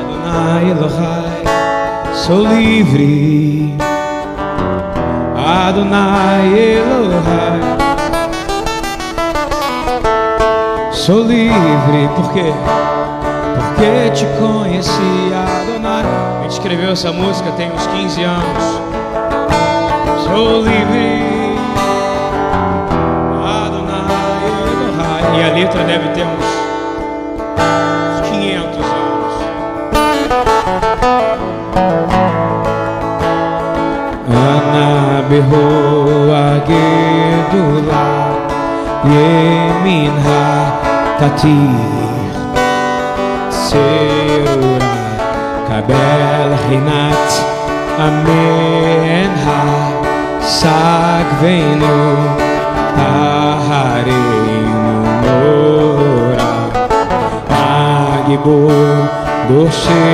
Adonai 0.00 0.70
Elohai, 0.70 1.42
sou 2.14 2.46
livre, 2.46 3.76
Adonai 5.36 6.46
Elohai, 6.78 7.60
sou 10.92 11.22
livre, 11.22 12.08
por 12.16 12.32
quê? 12.32 12.52
Porque 13.58 14.10
te 14.10 14.26
conheci, 14.38 15.32
Adonai. 15.34 16.02
A 16.04 16.42
gente 16.42 16.52
escreveu 16.52 16.92
essa 16.92 17.12
música 17.12 17.50
tem 17.52 17.70
uns 17.70 17.86
15 17.86 18.22
anos. 18.22 18.80
Sou 20.24 20.62
livre. 20.62 21.21
E 25.34 25.42
a 25.42 25.52
letra 25.54 25.82
deve 25.84 26.08
ter 26.10 26.24
uns, 26.24 26.44
uns 27.58 28.28
500 28.28 28.84
anos. 28.84 29.34
Ana 34.28 35.22
berroa 35.28 36.62
gedula 36.68 38.06
yeminha 39.04 40.46
tatir 41.18 42.32
serura 43.50 44.96
kabel 45.68 46.50
rinat 46.68 47.30
amenha 48.06 49.62
sagvenu 50.40 51.98
taharenu 52.96 54.51
Ora 55.32 56.52
Agbo 57.48 58.58
Doshe 59.48 60.08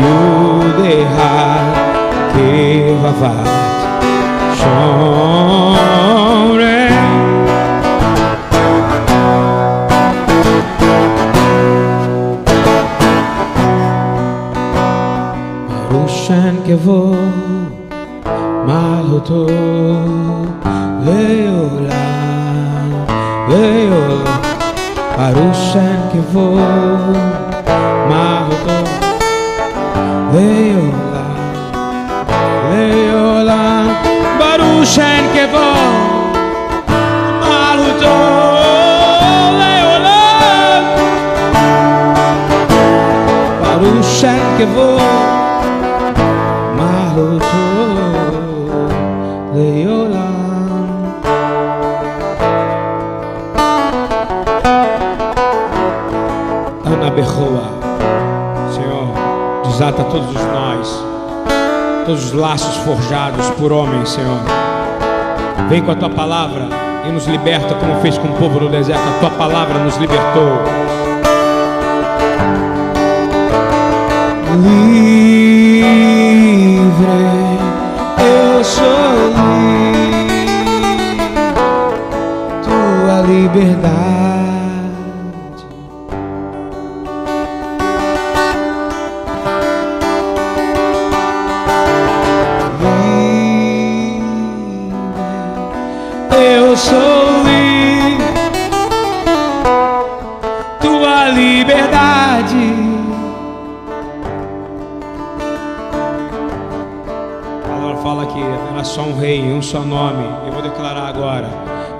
Yudeha 0.00 1.34
Kevavat 2.32 3.48
Shomre 4.58 6.02
Barushan 15.68 16.54
Kevo 16.66 17.00
Malhoto 18.66 19.42
Que 26.22 26.28
vou 26.30 26.56
Maroto 28.08 28.78
veio 30.32 30.94
lá 31.10 31.26
veio 32.70 33.44
lá 33.44 33.86
Barushan 34.38 35.24
que 35.32 35.46
vou 44.66 45.41
desata 59.92 60.04
todos 60.04 60.28
os 60.28 60.42
nós, 60.52 61.04
todos 62.06 62.24
os 62.26 62.32
laços 62.32 62.76
forjados 62.78 63.50
por 63.50 63.72
homens, 63.72 64.08
Senhor. 64.08 64.40
Vem 65.68 65.82
com 65.82 65.92
a 65.92 65.94
tua 65.94 66.10
palavra 66.10 66.68
e 67.06 67.12
nos 67.12 67.26
liberta, 67.26 67.74
como 67.74 68.00
fez 68.00 68.16
com 68.18 68.28
o 68.28 68.32
povo 68.34 68.60
no 68.60 68.70
deserto. 68.70 69.02
A 69.02 69.20
tua 69.20 69.30
palavra 69.30 69.78
nos 69.80 69.96
libertou. 69.96 70.62
Livre, 74.64 75.12
eu 78.18 78.64
sou 78.64 78.84
livre, 80.06 80.46
tua 82.62 83.20
liberdade. 83.26 84.31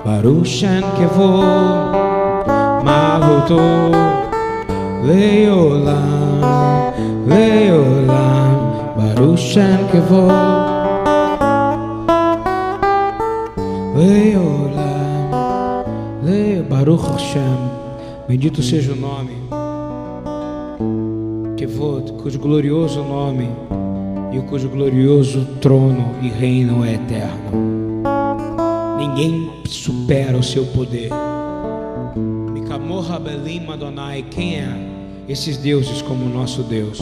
Barushan 0.05 0.83
Kevo 0.97 1.29
Maluto 2.83 3.63
Leolam 5.07 6.41
Leolam 7.25 8.55
Barushan 8.97 9.79
Kevo 9.89 10.27
Leolam, 13.95 15.31
Le 16.21 16.63
Baruch 16.63 17.05
Hashem. 17.13 17.57
Bendito 18.27 18.61
seja 18.61 18.91
o 18.91 18.95
nome. 18.95 19.37
Que 21.55 21.65
cujo 22.21 22.39
glorioso 22.39 23.03
nome 23.03 23.49
e 24.33 24.41
cujo 24.41 24.67
glorioso 24.67 25.45
trono 25.61 26.15
e 26.21 26.27
reino 26.27 26.83
é 26.83 26.95
eterno. 26.95 27.72
Ninguém 29.05 29.51
supera 29.65 30.37
o 30.37 30.41
seu 30.41 30.65
poder. 30.67 31.09
Mikamorra 32.53 33.19
Belim 33.19 33.67
Adonai, 33.69 34.23
quem 34.31 34.55
é 34.55 34.69
esses 35.27 35.57
deuses 35.57 36.01
como 36.01 36.25
o 36.25 36.29
nosso 36.29 36.63
Deus? 36.63 36.99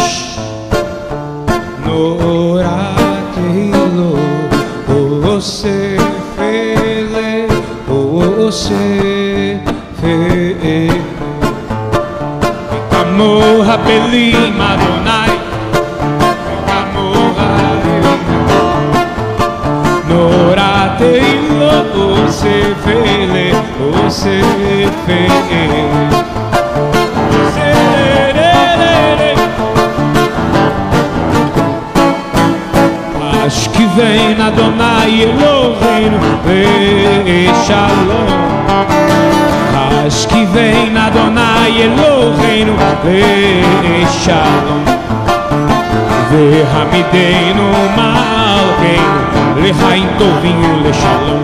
Medabakodesh 0.00 0.16
Noratilo 3.20 4.10
Ose 4.88 5.78
Fele 6.36 7.32
Ose 7.88 8.84
Fele. 10.00 10.78
Mikamorra 12.70 13.76
Belim 13.84 14.60
Adonai. 14.60 15.32
Mikamorra 16.48 17.50
Belim 17.82 18.22
Norateilo 20.08 21.74
Ose 21.94 22.56
Fele 22.82 23.46
Ose 24.04 24.36
Fele 25.06 26.29
Vem 33.96 34.36
na 34.38 34.46
Adonai 34.46 35.22
Eloheinu 35.22 36.18
Ve 36.44 37.48
Shalom 37.66 38.50
que 40.28 40.44
vem 40.46 40.90
na 40.90 41.06
Adonai 41.06 41.82
Eloheinu 41.82 42.76
Ve 43.04 44.06
Shalom 44.24 44.84
Verhamidenu 46.30 47.66
Malkeinu 47.96 49.20
Lechaim 49.62 50.08
Tovinho 50.18 50.72
Lechalom 50.84 51.42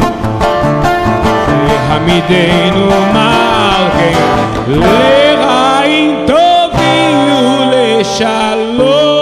Verhamidenu 1.67 2.85
Malkeinu 3.15 4.79
Lechaim 4.81 6.27
Tovinho 6.27 7.41
Lechalom 7.71 9.16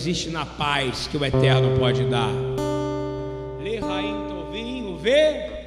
existe 0.00 0.30
na 0.30 0.46
paz 0.46 1.06
que 1.08 1.16
o 1.18 1.24
Eterno 1.26 1.78
pode 1.78 2.04
dar. 2.04 2.32
Lechaim 3.62 4.28
Tovinho 4.30 4.96
Vê 4.96 5.20
Shalom. 5.20 5.59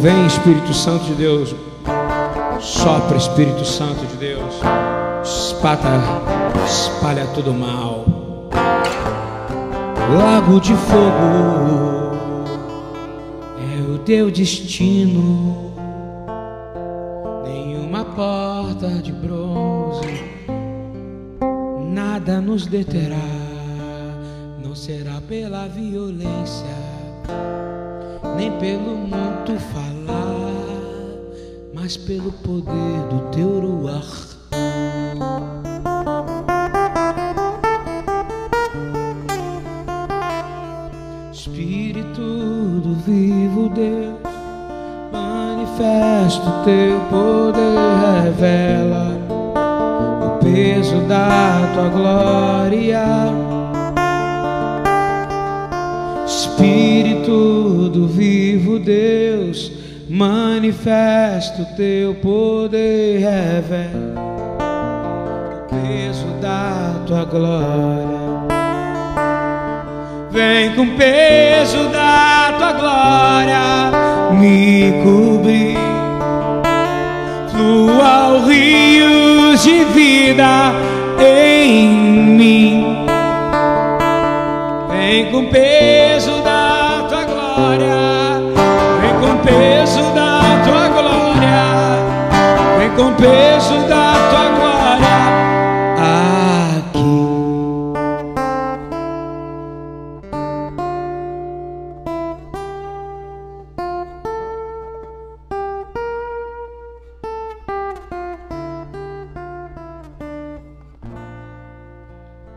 Vem 0.00 0.26
Espírito 0.26 0.72
Santo 0.72 1.04
de 1.04 1.14
Deus. 1.14 1.54
Sopra 2.58 3.16
Espírito 3.16 3.64
Santo 3.64 4.06
de 4.06 4.16
Deus. 4.16 4.54
Espata, 5.22 5.88
espalha 6.64 7.26
todo 7.34 7.52
mal. 7.52 8.06
Lago 10.16 10.58
de 10.60 10.74
fogo 10.74 12.16
é 13.58 13.92
o 13.92 13.98
teu 13.98 14.30
destino. 14.30 15.72
Nenhuma 17.44 18.04
porta 18.04 18.88
de 19.02 19.12
bronze 19.12 20.24
nada 21.92 22.40
nos 22.40 22.66
deterá. 22.66 23.16
Não 24.64 24.74
será 24.74 25.20
pela 25.28 25.66
violência, 25.68 26.66
nem 28.36 28.50
pelo 28.52 28.96
muito 28.96 29.39
falar, 29.58 30.54
mas 31.74 31.96
pelo 31.96 32.32
poder 32.32 33.08
do 33.08 33.30
teu 33.30 33.60
ruar. 33.60 34.29
Manifesta 60.70 61.62
o 61.62 61.66
teu 61.76 62.14
poder, 62.14 63.18
revela 63.18 63.90
o 65.56 65.74
peso 65.74 66.26
da 66.40 66.94
tua 67.06 67.24
glória. 67.24 68.20
Vem 70.30 70.74
com 70.76 70.82
o 70.82 70.96
peso 70.96 71.88
da 71.88 72.54
tua 72.56 72.72
glória 72.72 74.38
me 74.38 74.92
cobrir. 75.02 75.76
Flua 77.50 78.28
o 78.28 78.46
rios 78.46 79.62
de 79.64 79.84
vida 79.86 80.72
com 93.00 93.14
peso 93.14 93.88
da 93.88 94.12
tua 94.28 94.48
glória 94.58 95.16
aqui. 96.76 97.08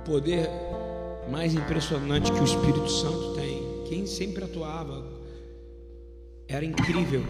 poder 0.06 0.50
mais 1.32 1.54
impressionante 1.54 2.34
que 2.34 2.40
o 2.42 2.44
Espírito 2.44 2.90
Santo 2.90 3.34
tem. 3.36 3.64
Quem 3.88 4.06
sempre 4.06 4.44
atuava 4.44 5.06
era 6.50 6.66
incrível. 6.66 7.24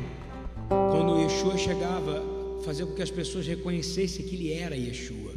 Quando 0.68 1.20
Yeshua 1.20 1.56
chegava, 1.56 2.43
fazia 2.64 2.86
com 2.86 2.94
que 2.94 3.02
as 3.02 3.12
pessoas 3.12 3.46
reconhecessem 3.46 4.26
que 4.26 4.36
ele 4.36 4.54
era 4.54 4.76
Yeshua. 4.76 5.34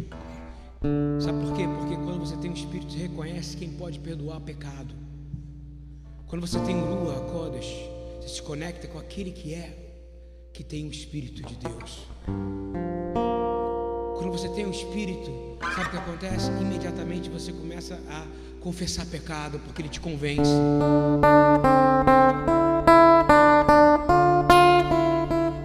Sabe 1.20 1.44
por 1.44 1.56
quê? 1.56 1.64
Porque 1.66 1.96
quando 1.96 2.20
você 2.20 2.36
tem 2.36 2.50
o 2.50 2.54
Espírito, 2.54 2.92
você 2.92 2.98
reconhece 2.98 3.56
quem 3.56 3.70
pode 3.70 3.98
perdoar 3.98 4.40
pecado. 4.40 4.94
Quando 6.26 6.46
você 6.46 6.58
tem 6.60 6.78
Rua, 6.78 7.14
Kodesh, 7.32 7.74
você 8.20 8.28
se 8.28 8.42
conecta 8.42 8.86
com 8.86 8.98
aquele 8.98 9.32
que 9.32 9.54
é, 9.54 9.76
que 10.52 10.62
tem 10.62 10.86
o 10.86 10.90
Espírito 10.90 11.42
de 11.42 11.56
Deus. 11.56 12.06
Quando 14.16 14.30
você 14.30 14.48
tem 14.50 14.64
o 14.64 14.70
Espírito, 14.70 15.30
sabe 15.74 15.88
o 15.88 15.90
que 15.90 15.96
acontece? 15.96 16.50
Imediatamente 16.60 17.28
você 17.28 17.52
começa 17.52 18.00
a 18.08 18.26
confessar 18.60 19.04
pecado, 19.06 19.58
porque 19.60 19.82
ele 19.82 19.88
te 19.88 20.00
convence. 20.00 20.50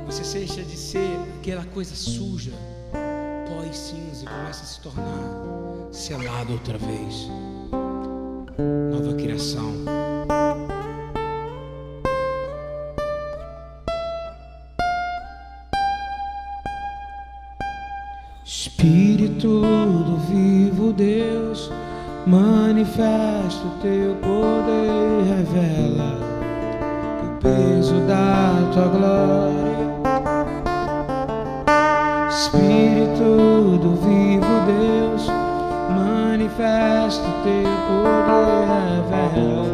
Você 0.07 0.39
deixa 0.39 0.63
de 0.63 0.77
ser 0.77 1.10
aquela 1.41 1.65
coisa 1.65 1.95
suja, 1.95 2.51
pó 2.91 3.63
e 3.63 3.73
cinza, 3.73 4.25
e 4.25 4.27
começa 4.27 4.61
a 4.61 4.65
se 4.67 4.79
tornar 4.79 5.87
selado 5.91 6.53
outra 6.53 6.77
vez. 6.77 7.27
Nova 8.91 9.15
criação. 9.15 9.73
Espírito 18.45 19.61
do 19.61 20.17
vivo 20.29 20.93
Deus, 20.93 21.71
manifesta 22.27 23.65
o 23.65 23.79
teu 23.81 24.15
poder, 24.17 25.37
revela 25.37 26.19
o 27.23 27.41
peso 27.41 27.99
da 28.05 28.69
tua 28.71 28.87
glória. 28.89 29.70
Manifesta 36.61 37.27
o 37.27 37.31
teu 37.43 37.63
poder, 37.87 38.67
revela 39.09 39.65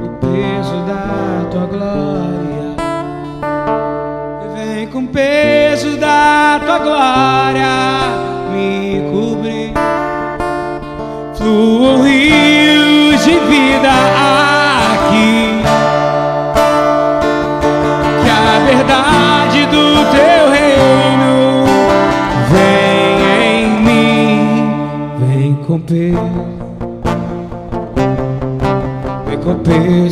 o 0.00 0.08
peso 0.20 0.76
da 0.86 1.48
tua 1.50 1.66
glória. 1.66 2.76
Vem 4.54 4.86
com 4.88 5.00
o 5.00 5.08
peso 5.08 5.96
da 5.98 6.60
tua 6.64 6.78
glória 6.78 8.21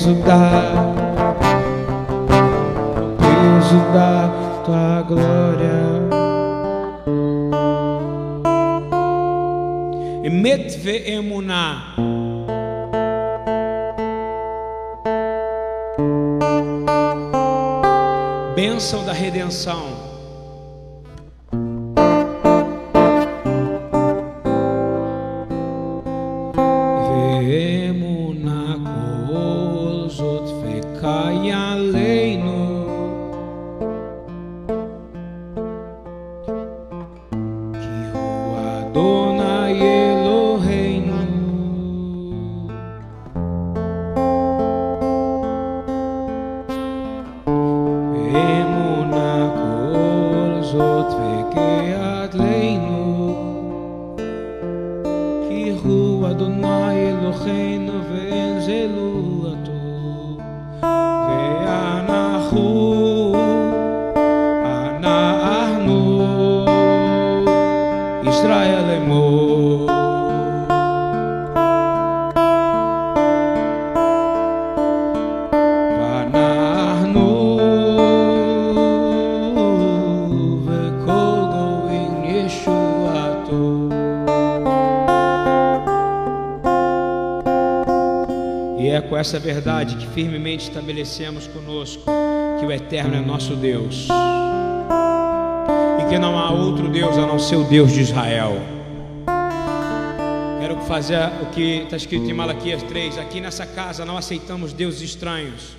peso 0.00 0.14
da 3.92 4.30
tua 4.64 5.02
glória. 5.02 5.80
Emet 10.24 10.78
ve'emunah. 10.78 11.94
Bênção 18.54 19.04
da 19.04 19.12
redenção. 19.12 19.89
Essa 89.30 89.38
verdade 89.38 89.94
que 89.94 90.08
firmemente 90.08 90.64
estabelecemos 90.64 91.46
conosco, 91.46 92.02
que 92.58 92.66
o 92.66 92.72
Eterno 92.72 93.14
é 93.14 93.20
nosso 93.20 93.54
Deus 93.54 94.08
e 96.00 96.08
que 96.08 96.18
não 96.18 96.36
há 96.36 96.50
outro 96.50 96.88
Deus 96.88 97.16
a 97.16 97.24
não 97.24 97.38
ser 97.38 97.54
o 97.54 97.62
Deus 97.62 97.92
de 97.92 98.00
Israel. 98.00 98.60
Quero 100.60 100.80
fazer 100.80 101.30
o 101.42 101.46
que 101.46 101.82
está 101.82 101.96
escrito 101.96 102.28
em 102.28 102.32
Malaquias 102.32 102.82
3: 102.82 103.18
aqui 103.18 103.40
nessa 103.40 103.64
casa 103.64 104.04
não 104.04 104.16
aceitamos 104.16 104.72
deuses 104.72 105.02
estranhos. 105.02 105.76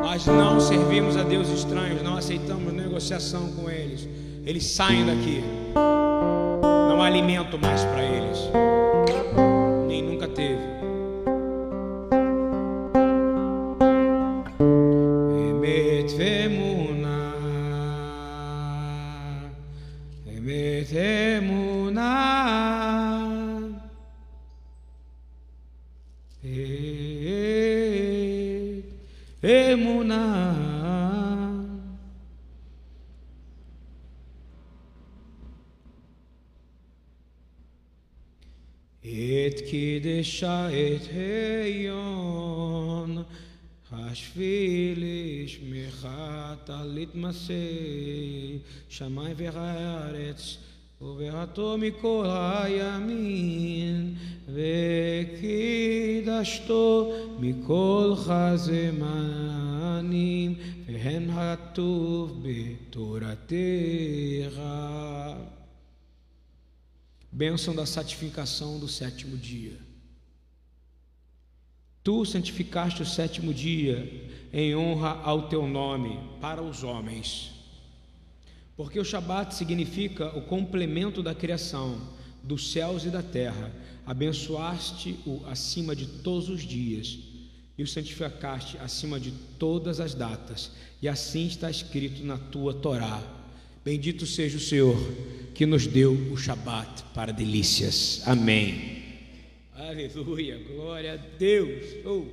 Nós 0.00 0.24
não 0.24 0.58
servimos 0.58 1.18
a 1.18 1.22
deuses 1.22 1.58
estranhos, 1.58 2.02
não 2.02 2.16
aceitamos 2.16 2.72
negociação 2.72 3.52
com 3.52 3.68
eles. 3.68 4.08
Eles 4.46 4.64
saem 4.64 5.04
daqui. 5.04 5.44
Não 5.74 7.02
há 7.02 7.08
alimento 7.08 7.58
mais 7.58 7.84
para 7.84 8.02
eles. 8.02 8.73
את 39.54 39.60
קידשה 39.60 40.68
את 40.68 41.08
היון, 41.64 43.22
השביל 43.92 45.04
לשמך 45.04 46.08
טלית 46.64 47.14
מסה, 47.14 47.52
שמיים 48.88 49.34
וארץ, 49.36 50.56
ובהתו 51.02 51.76
מכל 51.78 52.26
הימין, 52.28 54.14
וקידשתו 56.24 57.12
מכל 57.40 58.12
חזמנים, 58.16 58.94
והן 60.86 61.30
הכתוב 61.30 62.42
בתורתך. 62.42 64.60
Bênção 67.34 67.74
da 67.74 67.84
santificação 67.84 68.78
do 68.78 68.86
sétimo 68.86 69.36
dia. 69.36 69.76
Tu 72.00 72.24
santificaste 72.24 73.02
o 73.02 73.06
sétimo 73.06 73.52
dia 73.52 74.30
em 74.52 74.76
honra 74.76 75.20
ao 75.24 75.48
teu 75.48 75.66
nome 75.66 76.16
para 76.40 76.62
os 76.62 76.84
homens. 76.84 77.50
Porque 78.76 79.00
o 79.00 79.04
Shabat 79.04 79.52
significa 79.52 80.28
o 80.38 80.42
complemento 80.42 81.24
da 81.24 81.34
criação 81.34 82.00
dos 82.40 82.70
céus 82.70 83.04
e 83.04 83.10
da 83.10 83.22
terra. 83.22 83.72
Abençoaste-o 84.06 85.44
acima 85.48 85.96
de 85.96 86.06
todos 86.06 86.48
os 86.48 86.62
dias 86.62 87.18
e 87.76 87.82
o 87.82 87.86
santificaste 87.88 88.78
acima 88.78 89.18
de 89.18 89.32
todas 89.58 89.98
as 89.98 90.14
datas. 90.14 90.70
E 91.02 91.08
assim 91.08 91.46
está 91.46 91.68
escrito 91.68 92.24
na 92.24 92.38
tua 92.38 92.72
Torá. 92.72 93.20
Bendito 93.84 94.26
seja 94.26 94.56
o 94.56 94.60
Senhor 94.60 94.96
que 95.54 95.66
nos 95.66 95.86
deu 95.86 96.12
o 96.32 96.36
Shabat 96.38 97.04
para 97.12 97.32
delícias. 97.32 98.26
Amém. 98.26 99.04
Aleluia, 99.74 100.58
glória 100.58 101.12
a 101.12 101.16
Deus. 101.16 101.84
Oh. 102.06 102.26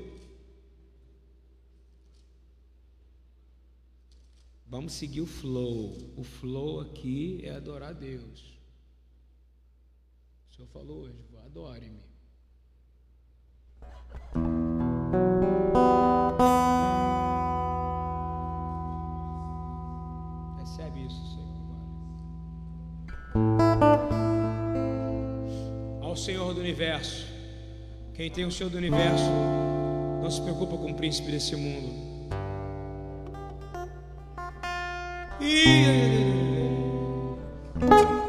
Vamos 4.66 4.94
seguir 4.94 5.20
o 5.20 5.26
flow. 5.26 6.14
O 6.16 6.24
flow 6.24 6.80
aqui 6.80 7.42
é 7.44 7.52
adorar 7.52 7.90
a 7.90 7.94
Deus. 7.94 8.40
O 10.50 10.56
Senhor 10.56 10.68
falou 10.70 11.02
hoje, 11.02 11.18
adore-me. 11.46 12.00
Senhor 26.22 26.54
do 26.54 26.60
universo. 26.60 27.26
Quem 28.14 28.30
tem 28.30 28.46
o 28.46 28.52
Senhor 28.52 28.70
do 28.70 28.78
universo 28.78 29.26
não 30.22 30.30
se 30.30 30.40
preocupa 30.40 30.78
com 30.78 30.92
o 30.92 30.94
príncipe 30.94 31.32
desse 31.32 31.56
mundo. 31.56 32.12
Lai, 37.90 38.21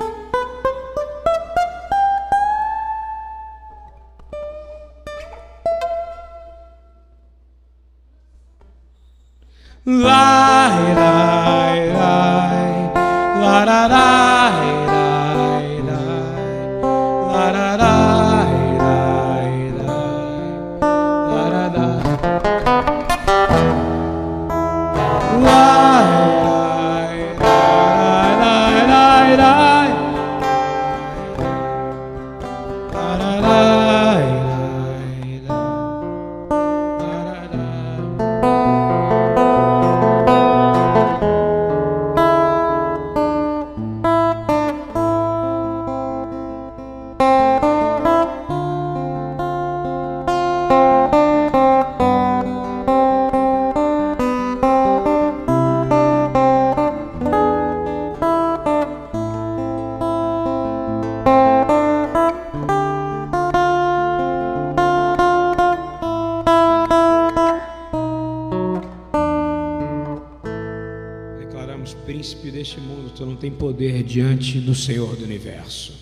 Senhor 74.82 75.14
do 75.14 75.24
universo. 75.24 75.92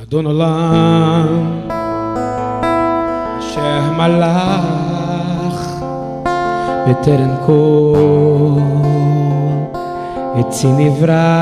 Adonolam, 0.00 1.68
Asher 3.36 3.82
Malach, 3.98 5.60
Beten 6.86 7.36
Kol, 7.44 8.56
Etzi 10.40 10.68
Nivra, 10.68 11.36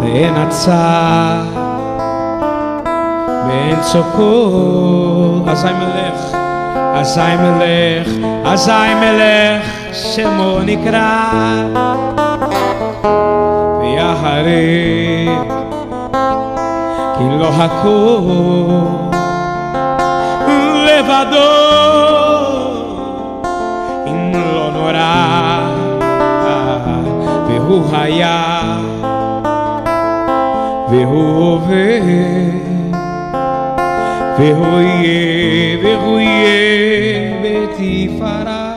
Be'enatzah, 0.00 1.46
Be'en 3.46 3.82
Sokol, 3.84 5.46
Azai 5.46 5.74
Melech, 5.78 6.22
Azai 8.50 8.94
Melech, 8.98 9.66
Nikra, 10.66 12.21
Ve'ahareh, 14.21 15.29
כי 17.17 17.23
לא 17.39 17.49
הכל 17.49 18.21
לבדו, 20.87 21.53
אם 24.07 24.31
לא 24.33 24.71
נורא, 24.73 25.59
והוא 27.47 27.83
היה, 27.91 28.77
והוא 30.89 31.53
הווה, 31.53 31.99
והוא 34.39 34.79
יהיה, 34.79 35.77
והוא 35.83 36.19
יהיה 36.19 37.33
בתפארה, 37.43 38.73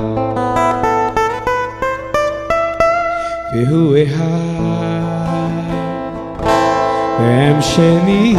והוא 3.53 3.97
אחד. 4.07 4.94
והם 7.24 7.62
שני 7.62 8.37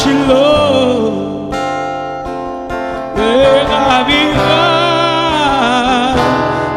Shiloh 0.00 1.52
Be'aviva 3.16 4.56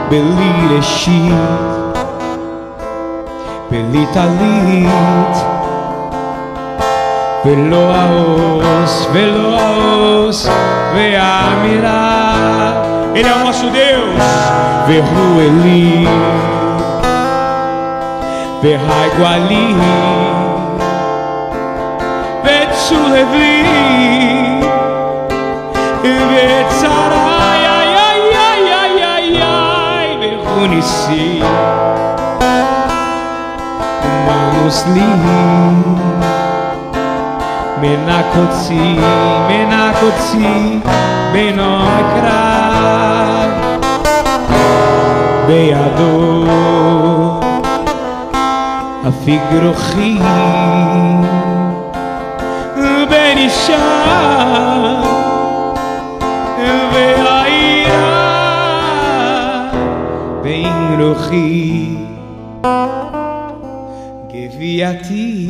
Belireshit 0.10 1.32
Belitalit 3.72 5.36
Velo 7.46 7.86
aos, 8.04 8.94
velo 9.14 9.56
aos 9.56 10.50
Ve'amira 10.94 12.02
Ele 13.16 13.30
é 13.30 13.34
o 13.36 13.40
nosso 13.40 13.70
Deus 13.70 14.20
Verru 14.88 15.40
Eli 15.40 16.57
Verrai 18.61 19.09
Guali 19.17 19.67
Betsulevli 22.43 23.59
Betsarai 26.03 27.63
Ai, 27.77 27.93
ai, 28.07 28.23
ai, 28.47 28.65
ai, 28.83 28.97
ai, 29.03 29.31
ai 29.43 30.09
Verrunici 30.19 31.43
Manus 34.27 34.79
li 34.95 35.11
Menakotsi, 37.79 38.99
Menakotsi 39.47 40.83
Benokra 41.33 42.43
Beador 45.47 47.08
אפיק 49.09 49.43
רוחי. 49.63 50.19
אישה. 53.49 54.95
והעירה. 56.93 58.19
ועם 60.43 61.01
רוחי. 61.01 61.89
גבייתי 64.29 65.49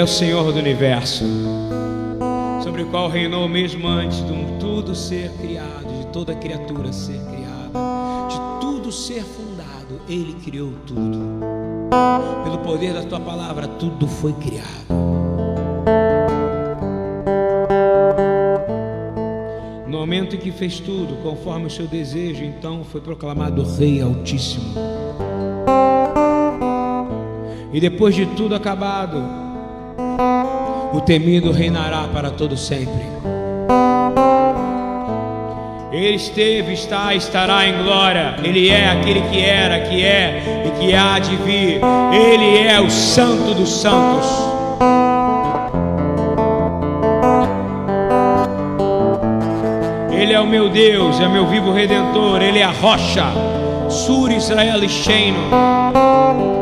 é 0.00 0.04
o 0.04 0.06
Senhor 0.06 0.50
do 0.50 0.58
universo, 0.58 1.26
sobre 2.64 2.82
o 2.82 2.86
qual 2.86 3.06
reinou 3.06 3.46
mesmo 3.46 3.86
antes 3.86 4.24
de 4.24 4.58
tudo 4.58 4.94
ser 4.94 5.30
criado, 5.32 5.86
de 6.00 6.06
toda 6.06 6.34
criatura 6.34 6.90
ser 6.90 7.20
criada, 7.26 7.78
de 8.30 8.60
tudo 8.62 8.90
ser 8.90 9.22
fundado. 9.22 10.00
Ele 10.08 10.32
criou 10.42 10.72
tudo. 10.86 11.18
Pelo 12.44 12.58
poder 12.60 12.94
da 12.94 13.02
tua 13.02 13.20
palavra, 13.20 13.68
tudo 13.68 14.08
foi 14.08 14.32
criado. 14.32 14.66
No 19.86 19.98
momento 19.98 20.34
em 20.34 20.38
que 20.38 20.50
fez 20.50 20.80
tudo, 20.80 21.22
conforme 21.22 21.66
o 21.66 21.70
seu 21.70 21.86
desejo, 21.86 22.42
então 22.42 22.84
foi 22.84 23.02
proclamado 23.02 23.62
Rei 23.76 24.00
Altíssimo. 24.00 24.72
E 27.70 27.78
depois 27.78 28.14
de 28.14 28.24
tudo 28.34 28.54
acabado, 28.54 29.49
o 30.92 31.00
temido 31.00 31.52
reinará 31.52 32.08
para 32.12 32.30
todo 32.30 32.56
sempre. 32.56 33.20
Ele 35.92 36.14
esteve, 36.14 36.72
está, 36.72 37.14
estará 37.14 37.66
em 37.66 37.82
glória. 37.82 38.36
Ele 38.44 38.68
é 38.68 38.88
aquele 38.90 39.22
que 39.22 39.40
era, 39.40 39.80
que 39.80 40.04
é 40.04 40.64
e 40.66 40.70
que 40.78 40.94
há 40.94 41.18
de 41.18 41.36
vir. 41.36 41.80
Ele 42.12 42.58
é 42.66 42.80
o 42.80 42.90
Santo 42.90 43.54
dos 43.54 43.80
Santos. 43.80 44.26
Ele 50.12 50.32
é 50.32 50.40
o 50.40 50.46
meu 50.46 50.68
Deus, 50.68 51.20
é 51.20 51.28
meu 51.28 51.46
vivo 51.46 51.72
redentor. 51.72 52.40
Ele 52.40 52.60
é 52.60 52.64
a 52.64 52.70
rocha. 52.70 53.26
Sur 53.88 54.30
Israel 54.30 54.84
e 54.84 54.88
Sheino. 54.88 56.59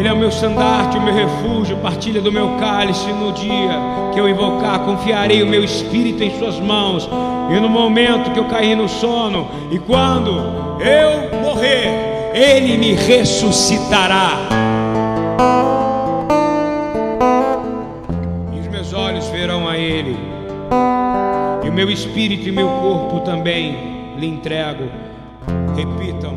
Ele 0.00 0.08
é 0.08 0.12
o 0.14 0.16
meu 0.16 0.30
estandarte, 0.30 0.96
o 0.96 1.02
meu 1.02 1.12
refúgio, 1.12 1.76
partilha 1.76 2.22
do 2.22 2.32
meu 2.32 2.56
cálice 2.56 3.12
no 3.12 3.32
dia 3.32 3.78
que 4.14 4.18
eu 4.18 4.26
invocar, 4.26 4.78
confiarei 4.78 5.42
o 5.42 5.46
meu 5.46 5.62
espírito 5.62 6.24
em 6.24 6.38
suas 6.38 6.58
mãos. 6.58 7.06
E 7.54 7.60
no 7.60 7.68
momento 7.68 8.30
que 8.30 8.38
eu 8.38 8.46
cair 8.46 8.74
no 8.74 8.88
sono, 8.88 9.46
e 9.70 9.78
quando 9.78 10.30
eu 10.80 11.42
morrer, 11.42 12.32
ele 12.32 12.78
me 12.78 12.94
ressuscitará. 12.94 14.38
E 18.54 18.58
os 18.58 18.68
meus 18.68 18.94
olhos 18.94 19.28
verão 19.28 19.68
a 19.68 19.76
ele. 19.76 20.16
E 21.62 21.68
o 21.68 21.72
meu 21.74 21.90
espírito 21.90 22.48
e 22.48 22.52
meu 22.52 22.68
corpo 22.68 23.20
também 23.20 24.14
lhe 24.16 24.26
entrego. 24.26 24.84
Repitam: 25.76 26.29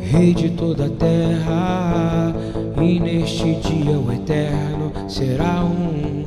Rei 0.00 0.34
de 0.34 0.50
toda 0.50 0.86
a 0.86 0.90
terra. 0.90 2.34
E 2.80 3.00
neste 3.00 3.54
dia 3.54 3.98
o 3.98 4.12
Eterno 4.12 4.92
será 5.08 5.64
um, 5.64 6.24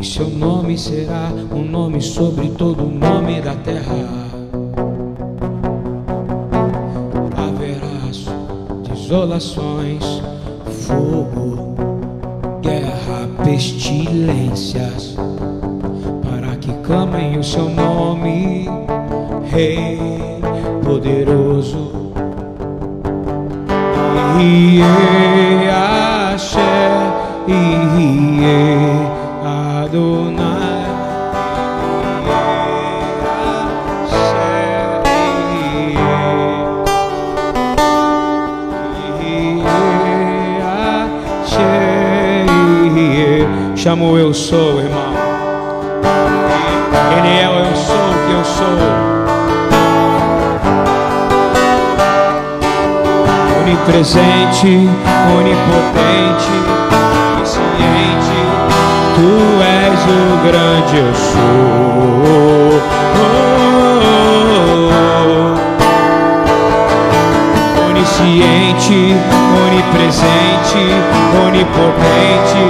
e 0.00 0.04
seu 0.04 0.28
nome 0.28 0.76
será 0.76 1.30
um 1.52 1.64
nome 1.64 2.00
sobre 2.00 2.48
todo 2.50 2.84
o 2.84 2.90
nome 2.90 3.40
da 3.40 3.54
terra. 3.54 4.28
Haverá 7.36 8.92
desolações, 8.92 10.22
fogo, 10.66 11.74
guerra, 12.62 13.28
pestilências 13.44 15.16
clamem 16.90 17.38
o 17.38 17.44
seu 17.44 17.68
nome, 17.68 18.66
Rei 19.48 20.39
poderoso. 20.90 21.92
Ie 24.40 24.82
Asher, 25.70 26.90
Ie 27.46 28.58
Adonai. 29.44 30.80
Chamo 43.76 44.18
eu 44.18 44.34
sou, 44.34 44.80
irmão. 44.80 45.14
Ele 47.16 47.28
é 47.28 47.46
eu 47.46 47.76
sou 47.76 48.10
que 48.26 48.32
eu 48.32 48.44
sou. 48.44 48.99
Onipresente, 53.80 54.72
onipotente, 55.38 56.56
onisciente, 57.34 58.38
Tu 59.16 59.32
és 59.62 60.00
o 60.04 60.36
grande 60.46 60.96
eu 60.98 61.14
sou. 61.14 61.40
Onisciente, 67.88 69.00
onipresente, 69.64 70.82
onipotente, 71.46 72.64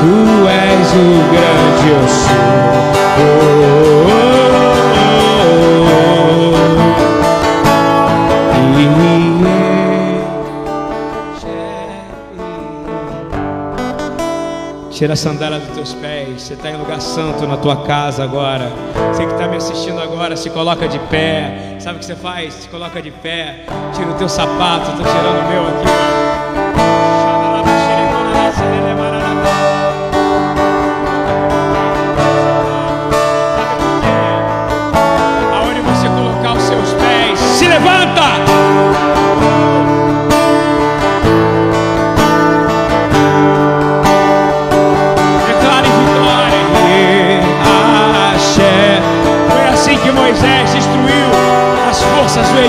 Tu 0.00 0.14
és 0.48 0.88
o 0.94 1.06
grande 1.30 1.86
eu 1.90 2.04
sou. 2.08 2.40
Tira 15.00 15.14
a 15.14 15.16
sandália 15.16 15.58
dos 15.58 15.74
teus 15.74 15.94
pés. 15.94 16.42
Você 16.42 16.52
está 16.52 16.68
em 16.68 16.76
lugar 16.76 17.00
santo 17.00 17.46
na 17.46 17.56
tua 17.56 17.84
casa 17.84 18.22
agora. 18.22 18.70
Você 19.10 19.24
que 19.24 19.32
está 19.32 19.48
me 19.48 19.56
assistindo 19.56 19.98
agora, 19.98 20.36
se 20.36 20.50
coloca 20.50 20.86
de 20.86 20.98
pé. 20.98 21.78
Sabe 21.78 21.96
o 21.96 22.00
que 22.00 22.04
você 22.04 22.14
faz? 22.14 22.52
Se 22.52 22.68
coloca 22.68 23.00
de 23.00 23.10
pé. 23.10 23.64
Tira 23.94 24.10
o 24.10 24.14
teu 24.16 24.28
sapato. 24.28 24.90
Estou 24.90 25.06
tirando 25.06 25.40
o 25.40 25.48
meu 25.48 25.68
aqui. 25.68 26.49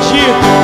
Egito. 0.01 0.60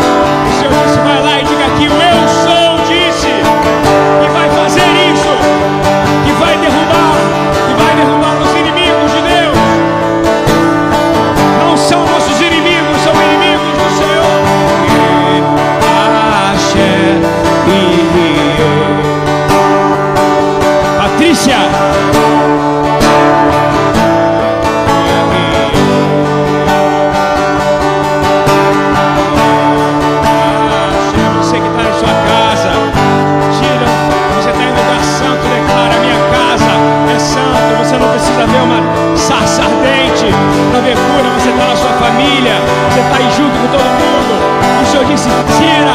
Tão 45.26 45.87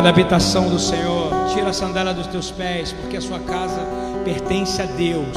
da 0.00 0.10
habitação 0.10 0.68
do 0.68 0.78
Senhor. 0.78 1.30
Tira 1.52 1.70
a 1.70 1.72
sandália 1.72 2.12
dos 2.14 2.26
teus 2.26 2.50
pés, 2.50 2.92
porque 2.92 3.16
a 3.16 3.20
sua 3.20 3.38
casa 3.38 3.80
pertence 4.24 4.80
a 4.80 4.84
Deus. 4.84 5.36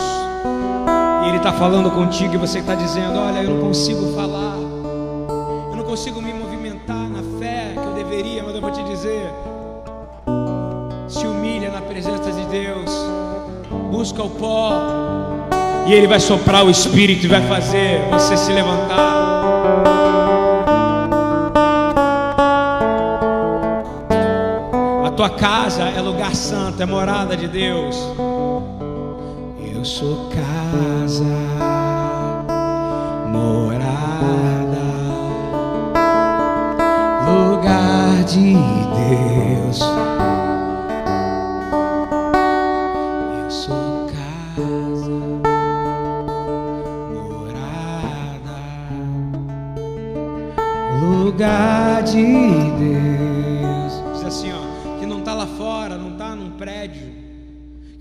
E 1.23 1.27
Ele 1.27 1.37
está 1.37 1.51
falando 1.53 1.89
contigo 1.91 2.33
e 2.33 2.37
você 2.37 2.59
está 2.59 2.75
dizendo: 2.75 3.19
Olha, 3.19 3.39
eu 3.39 3.49
não 3.49 3.61
consigo 3.61 4.13
falar, 4.13 4.57
eu 4.57 5.75
não 5.75 5.83
consigo 5.83 6.21
me 6.21 6.33
movimentar 6.33 7.09
na 7.09 7.21
fé 7.39 7.73
que 7.73 7.87
eu 7.87 7.93
deveria, 7.93 8.43
mas 8.43 8.55
eu 8.55 8.61
vou 8.61 8.71
te 8.71 8.83
dizer: 8.83 9.31
se 11.07 11.25
humilha 11.25 11.69
na 11.71 11.81
presença 11.81 12.31
de 12.31 12.45
Deus, 12.45 12.91
busca 13.91 14.23
o 14.23 14.29
pó, 14.29 14.73
e 15.87 15.93
Ele 15.93 16.07
vai 16.07 16.19
soprar 16.19 16.65
o 16.65 16.69
Espírito 16.69 17.25
e 17.25 17.29
vai 17.29 17.41
fazer 17.47 18.01
você 18.11 18.35
se 18.35 18.51
levantar. 18.51 19.30
Casa 25.41 25.85
é 25.85 25.99
lugar 25.99 26.35
santo, 26.35 26.83
é 26.83 26.85
morada 26.85 27.35
de 27.35 27.47
Deus. 27.47 27.97
Eu 29.73 29.83
sou 29.83 30.29
casa, 30.29 31.23
morada, 33.27 33.87
lugar 37.25 38.23
de 38.25 38.53
Deus. 38.53 39.90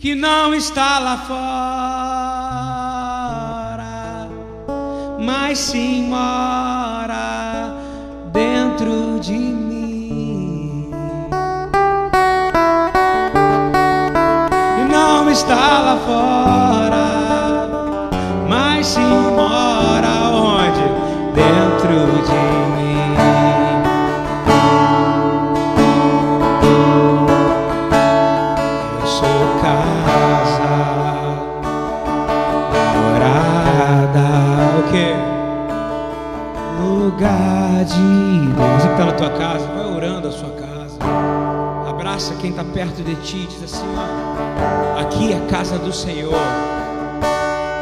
Que 0.01 0.15
não 0.15 0.55
está 0.55 0.99
lá 0.99 1.19
fora, 1.19 1.37
mas 5.21 5.59
sim 5.59 6.09
mora 6.09 7.77
dentro 8.33 9.21
de 9.21 9.33
mim. 9.33 10.91
E 14.79 14.85
não 14.91 15.31
está 15.31 15.81
lá 15.81 15.99
fora, 16.07 16.70
de 37.95 38.47
Deus. 38.47 38.83
Você 38.83 38.87
que 38.87 38.93
está 38.93 39.05
na 39.07 39.13
tua 39.13 39.31
casa, 39.31 39.67
vai 39.67 39.87
orando 39.87 40.29
a 40.29 40.33
sua 40.33 40.51
casa. 40.51 40.99
Abraça 41.89 42.35
quem 42.41 42.51
está 42.51 42.65
perto 42.65 43.03
de 43.03 43.15
ti, 43.17 43.47
diz 43.47 43.63
assim: 43.65 43.87
ó, 43.97 45.01
aqui 45.01 45.33
é 45.33 45.37
a 45.37 45.47
casa 45.47 45.79
do 45.79 45.93
Senhor. 45.93 46.35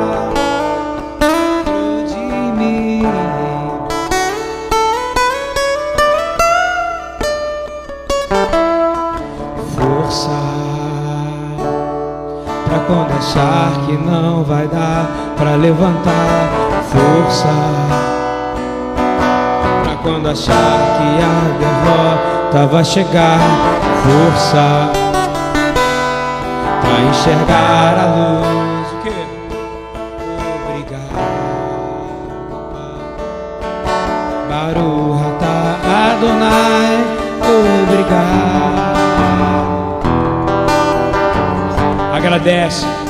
levantar 15.83 16.49
força 16.83 17.49
Pra 19.83 19.95
quando 20.01 20.29
achar 20.29 20.79
que 20.97 21.09
a 21.21 21.57
derrota 21.59 22.67
vai 22.67 22.85
chegar 22.85 23.39
Força 24.03 24.91
Pra 26.81 26.99
enxergar 27.09 27.97
a 27.99 28.05
luz 28.15 28.87
O 28.93 28.97
quê? 29.03 29.11
Obrigado 30.69 31.19
Baruch 34.49 35.21
atah 35.27 35.73
Adonai 36.11 36.95
Obrigado 37.83 38.53
Agradece. 42.13 43.02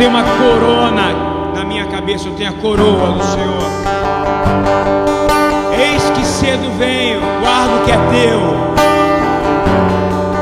Tenho 0.00 0.12
uma 0.12 0.24
corona 0.24 1.12
na 1.54 1.62
minha 1.62 1.84
cabeça, 1.84 2.26
eu 2.26 2.32
tenho 2.32 2.48
a 2.48 2.54
coroa 2.54 3.12
do 3.12 3.22
Senhor. 3.22 3.70
Eis 5.78 6.02
que 6.16 6.24
cedo 6.24 6.70
venho, 6.78 7.20
guarda 7.42 7.74
o 7.74 7.84
que 7.84 7.92
é 7.92 7.98
teu. 8.10 8.40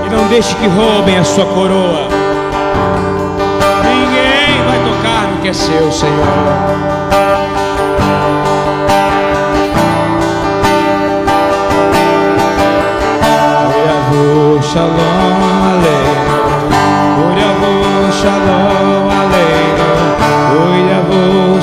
E 0.06 0.10
não 0.14 0.28
deixe 0.28 0.54
que 0.54 0.68
roubem 0.68 1.18
a 1.18 1.24
sua 1.24 1.44
coroa. 1.44 2.06
Ninguém 3.82 4.62
vai 4.64 4.78
tocar 4.84 5.26
no 5.26 5.42
que 5.42 5.48
é 5.48 5.52
seu, 5.52 5.90
Senhor. 5.90 6.78
Shalom 14.60 15.40
Aleinu 15.72 16.36
Uriavu 17.24 18.12
Shalom 18.12 18.77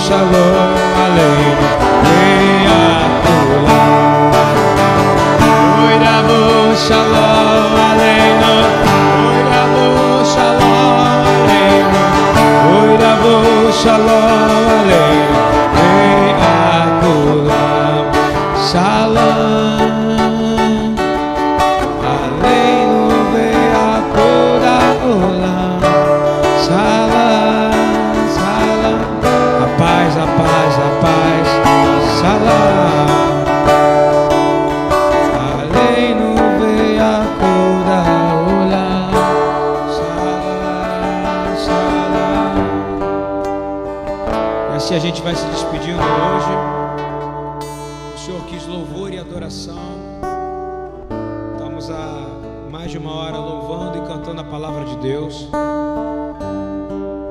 Uriavu 0.05 0.35
Shalom 0.35 0.77
Aleinu 1.03 1.67
Leakula 2.05 3.81
Uriavu 5.81 6.75
Shalom 6.85 7.24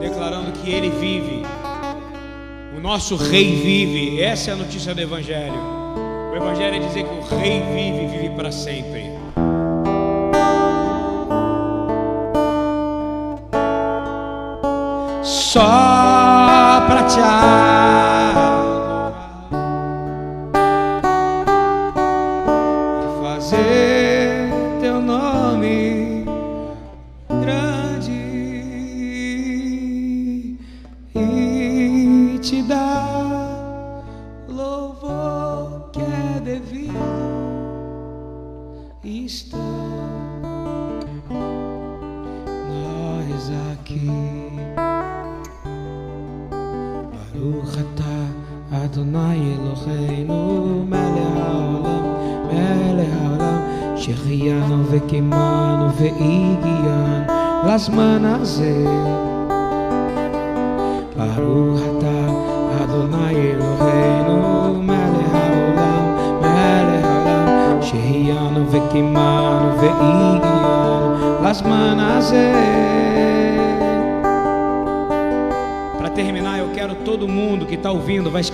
declarando 0.09 0.53
que 0.53 0.71
Ele 0.71 0.91
vive, 0.91 1.43
o 2.77 2.81
nosso 2.81 3.17
Rei 3.17 3.57
vive. 3.57 4.21
Essa 4.21 4.51
é 4.51 4.53
a 4.53 4.57
notícia 4.57 4.95
do 4.95 5.01
Evangelho. 5.01 5.59
O 6.31 6.37
Evangelho 6.37 6.77
é 6.77 6.79
dizer 6.79 7.05
que 7.05 7.15
o 7.15 7.39
Rei 7.39 7.63
vive 7.75 8.07
vive 8.07 8.35
para 8.35 8.53
sempre. 8.53 9.15
Só 15.23 15.61
para 16.87 17.05
te 17.05 17.21
adorar 17.21 17.74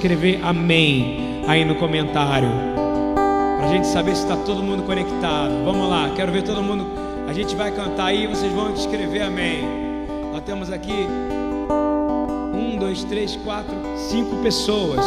escrever 0.01 0.41
amém 0.43 1.45
aí 1.47 1.63
no 1.63 1.75
comentário. 1.75 2.49
Para 3.59 3.69
gente 3.69 3.87
saber 3.87 4.17
se 4.17 4.23
está 4.23 4.35
todo 4.35 4.63
mundo 4.63 4.83
conectado. 4.85 5.53
Vamos 5.63 5.91
lá, 5.91 6.11
quero 6.17 6.33
ver 6.33 6.43
todo 6.43 6.63
mundo. 6.63 6.87
A 7.29 7.35
gente 7.35 7.55
vai 7.55 7.71
cantar 7.71 8.07
aí, 8.07 8.27
vocês 8.27 8.51
vão 8.51 8.73
escrever 8.73 9.21
amém. 9.21 9.63
Nós 10.33 10.43
temos 10.43 10.73
aqui 10.73 11.07
um, 12.55 12.79
dois, 12.79 13.05
três, 13.05 13.37
quatro, 13.45 13.77
cinco 14.09 14.37
pessoas. 14.37 15.05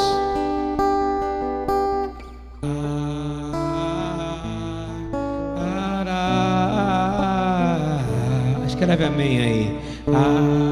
Escreve 8.68 9.06
amém 9.06 9.40
aí. 9.40 9.80
Ah. 10.14 10.63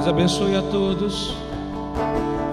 Deus 0.00 0.08
abençoe 0.08 0.56
a 0.56 0.62
todos. 0.62 1.34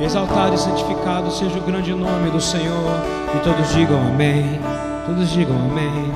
Exaltado 0.02 0.54
e 0.54 0.58
santificado 0.58 1.32
seja 1.32 1.58
o 1.58 1.62
grande 1.62 1.94
nome 1.94 2.30
do 2.30 2.42
Senhor. 2.42 2.92
E 3.34 3.40
todos 3.40 3.70
digam 3.70 3.98
amém. 4.06 4.60
Todos 5.06 5.30
digam 5.30 5.56
amém. 5.56 6.12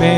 me. 0.00 0.17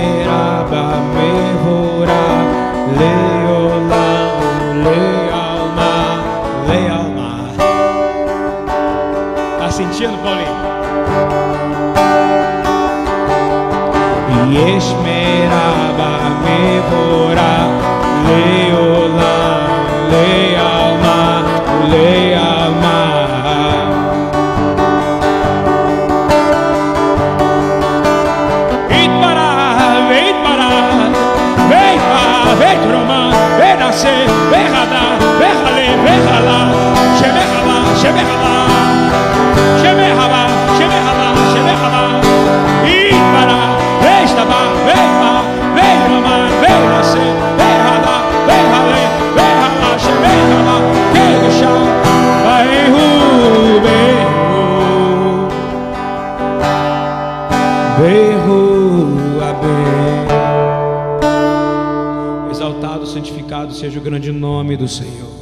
Seja 63.90 63.98
o 63.98 64.02
grande 64.04 64.30
nome 64.30 64.76
do 64.76 64.86
Senhor. 64.86 65.32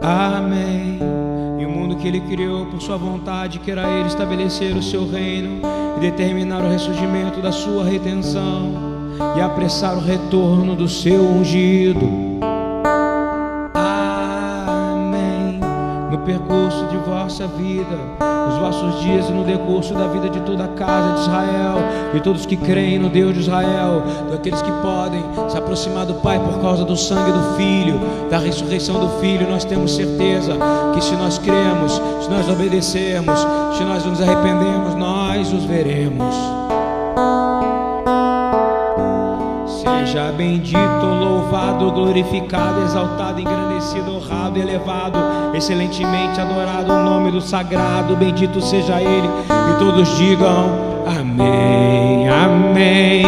Amém. 0.00 0.98
E 1.60 1.66
o 1.66 1.68
mundo 1.68 1.96
que 1.96 2.08
ele 2.08 2.20
criou 2.20 2.64
por 2.64 2.80
sua 2.80 2.96
vontade, 2.96 3.58
queira 3.58 3.86
ele 3.86 4.08
estabelecer 4.08 4.74
o 4.74 4.82
seu 4.82 5.06
reino 5.06 5.60
e 5.98 6.00
determinar 6.00 6.64
o 6.64 6.70
ressurgimento 6.70 7.42
da 7.42 7.52
sua 7.52 7.84
redenção 7.84 8.72
e 9.36 9.42
apressar 9.42 9.94
o 9.94 10.00
retorno 10.00 10.74
do 10.74 10.88
seu 10.88 11.20
ungido. 11.20 12.23
No 19.44 19.58
decurso 19.58 19.92
da 19.92 20.08
vida 20.08 20.30
de 20.30 20.40
toda 20.40 20.64
a 20.64 20.68
casa 20.68 21.14
de 21.14 21.20
Israel, 21.20 21.76
de 22.14 22.20
todos 22.22 22.46
que 22.46 22.56
creem 22.56 22.98
no 22.98 23.10
Deus 23.10 23.34
de 23.34 23.40
Israel, 23.40 24.02
daqueles 24.30 24.62
que 24.62 24.72
podem 24.82 25.22
se 25.48 25.58
aproximar 25.58 26.06
do 26.06 26.14
Pai 26.14 26.38
por 26.38 26.60
causa 26.60 26.84
do 26.84 26.96
sangue 26.96 27.30
do 27.30 27.56
Filho, 27.56 28.00
da 28.30 28.38
ressurreição 28.38 28.98
do 28.98 29.20
Filho, 29.20 29.48
nós 29.48 29.64
temos 29.64 29.94
certeza 29.94 30.56
que 30.94 31.02
se 31.02 31.14
nós 31.14 31.38
cremos, 31.38 32.00
se 32.22 32.30
nós 32.30 32.48
obedecermos, 32.48 33.38
se 33.76 33.84
nós 33.84 34.04
nos 34.04 34.20
arrependemos, 34.20 34.94
nós 34.94 35.52
os 35.52 35.64
veremos. 35.64 36.63
Seja 40.14 40.30
bendito, 40.30 41.04
louvado, 41.04 41.90
glorificado, 41.90 42.82
exaltado, 42.82 43.40
engrandecido, 43.40 44.14
honrado, 44.14 44.60
elevado, 44.60 45.18
excelentemente 45.52 46.40
adorado 46.40 46.92
o 46.92 47.02
nome 47.02 47.32
do 47.32 47.40
sagrado, 47.40 48.14
bendito 48.14 48.60
seja 48.60 49.02
Ele. 49.02 49.28
E 49.48 49.78
todos 49.80 50.16
digam 50.16 50.70
amém, 51.04 52.28
amém. 52.28 53.24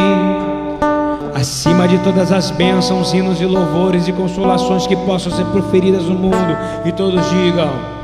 acima 1.34 1.88
de 1.88 1.98
todas 1.98 2.30
as 2.30 2.52
bênçãos, 2.52 3.12
hinos 3.12 3.40
e 3.40 3.46
louvores 3.46 4.06
e 4.06 4.12
consolações 4.12 4.86
que 4.86 4.94
possam 4.94 5.32
ser 5.32 5.44
proferidas 5.46 6.04
no 6.04 6.14
mundo, 6.14 6.56
e 6.84 6.92
todos 6.92 7.28
digam: 7.30 7.95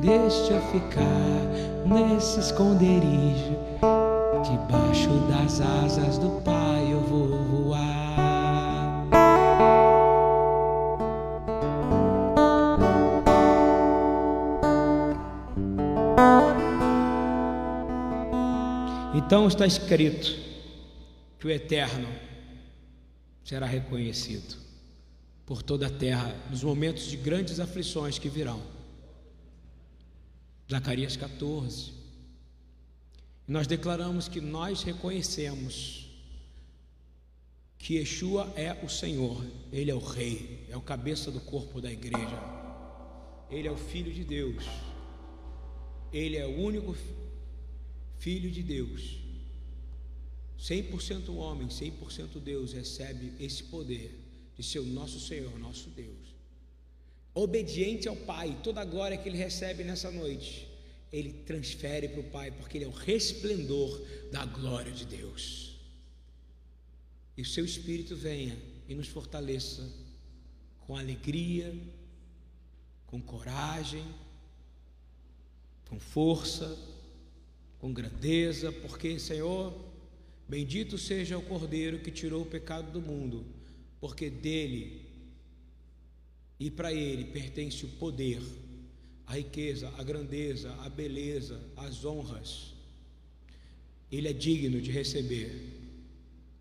Deixa 0.00 0.54
eu 0.54 0.62
ficar 0.72 1.38
nesse 1.84 2.38
esconderijo, 2.38 3.56
debaixo 4.44 5.10
das 5.28 5.60
asas 5.60 6.18
do 6.18 6.40
Pai 6.42 6.92
eu 6.92 7.00
vou 7.00 7.28
voar. 7.28 9.06
Então 19.14 19.48
está 19.48 19.66
escrito 19.66 20.34
que 21.38 21.46
o 21.46 21.50
Eterno 21.50 22.08
será 23.44 23.66
reconhecido 23.66 24.56
por 25.44 25.62
toda 25.62 25.86
a 25.86 25.90
terra 25.90 26.34
nos 26.50 26.62
momentos 26.62 27.06
de 27.06 27.16
grandes 27.16 27.58
aflições 27.60 28.18
que 28.18 28.28
virão. 28.28 28.77
Zacarias 30.70 31.16
14. 31.16 31.92
Nós 33.46 33.66
declaramos 33.66 34.28
que 34.28 34.40
nós 34.40 34.82
reconhecemos 34.82 36.06
que 37.78 37.94
Yeshua 37.94 38.52
é 38.54 38.84
o 38.84 38.88
Senhor, 38.88 39.42
Ele 39.72 39.90
é 39.90 39.94
o 39.94 39.98
Rei, 39.98 40.66
é 40.68 40.76
o 40.76 40.82
cabeça 40.82 41.30
do 41.30 41.40
corpo 41.40 41.80
da 41.80 41.90
igreja, 41.90 42.42
Ele 43.50 43.66
é 43.66 43.70
o 43.70 43.76
Filho 43.76 44.12
de 44.12 44.24
Deus, 44.24 44.64
Ele 46.12 46.36
é 46.36 46.46
o 46.46 46.60
único 46.60 46.94
Filho 48.18 48.50
de 48.50 48.62
Deus, 48.62 49.16
100% 50.60 51.34
homem, 51.36 51.68
100% 51.68 52.40
Deus, 52.40 52.72
recebe 52.72 53.32
esse 53.38 53.62
poder 53.62 54.18
de 54.56 54.62
ser 54.62 54.80
o 54.80 54.84
nosso 54.84 55.20
Senhor, 55.20 55.56
nosso 55.58 55.88
Deus. 55.90 56.27
Obediente 57.38 58.08
ao 58.08 58.16
Pai, 58.16 58.58
toda 58.64 58.80
a 58.80 58.84
glória 58.84 59.16
que 59.16 59.28
ele 59.28 59.38
recebe 59.38 59.84
nessa 59.84 60.10
noite, 60.10 60.68
ele 61.12 61.32
transfere 61.32 62.08
para 62.08 62.20
o 62.20 62.30
Pai, 62.30 62.50
porque 62.50 62.78
ele 62.78 62.84
é 62.84 62.88
o 62.88 62.90
resplendor 62.90 64.04
da 64.32 64.44
glória 64.44 64.90
de 64.90 65.04
Deus. 65.04 65.78
E 67.36 67.42
o 67.42 67.44
seu 67.44 67.64
Espírito 67.64 68.16
venha 68.16 68.58
e 68.88 68.94
nos 68.94 69.06
fortaleça 69.06 69.88
com 70.80 70.96
alegria, 70.96 71.72
com 73.06 73.22
coragem, 73.22 74.04
com 75.88 76.00
força, 76.00 76.76
com 77.78 77.92
grandeza, 77.92 78.72
porque, 78.72 79.16
Senhor, 79.20 79.72
bendito 80.48 80.98
seja 80.98 81.38
o 81.38 81.42
Cordeiro 81.42 82.00
que 82.00 82.10
tirou 82.10 82.42
o 82.42 82.46
pecado 82.46 82.90
do 82.90 83.00
mundo 83.00 83.46
porque 84.00 84.30
dele 84.30 85.07
e 86.58 86.70
para 86.70 86.92
ele 86.92 87.24
pertence 87.24 87.84
o 87.84 87.88
poder, 87.88 88.42
a 89.26 89.34
riqueza, 89.34 89.92
a 89.98 90.02
grandeza, 90.02 90.74
a 90.84 90.88
beleza, 90.88 91.60
as 91.76 92.04
honras. 92.04 92.74
Ele 94.10 94.28
é 94.28 94.32
digno 94.32 94.80
de 94.80 94.90
receber 94.90 95.52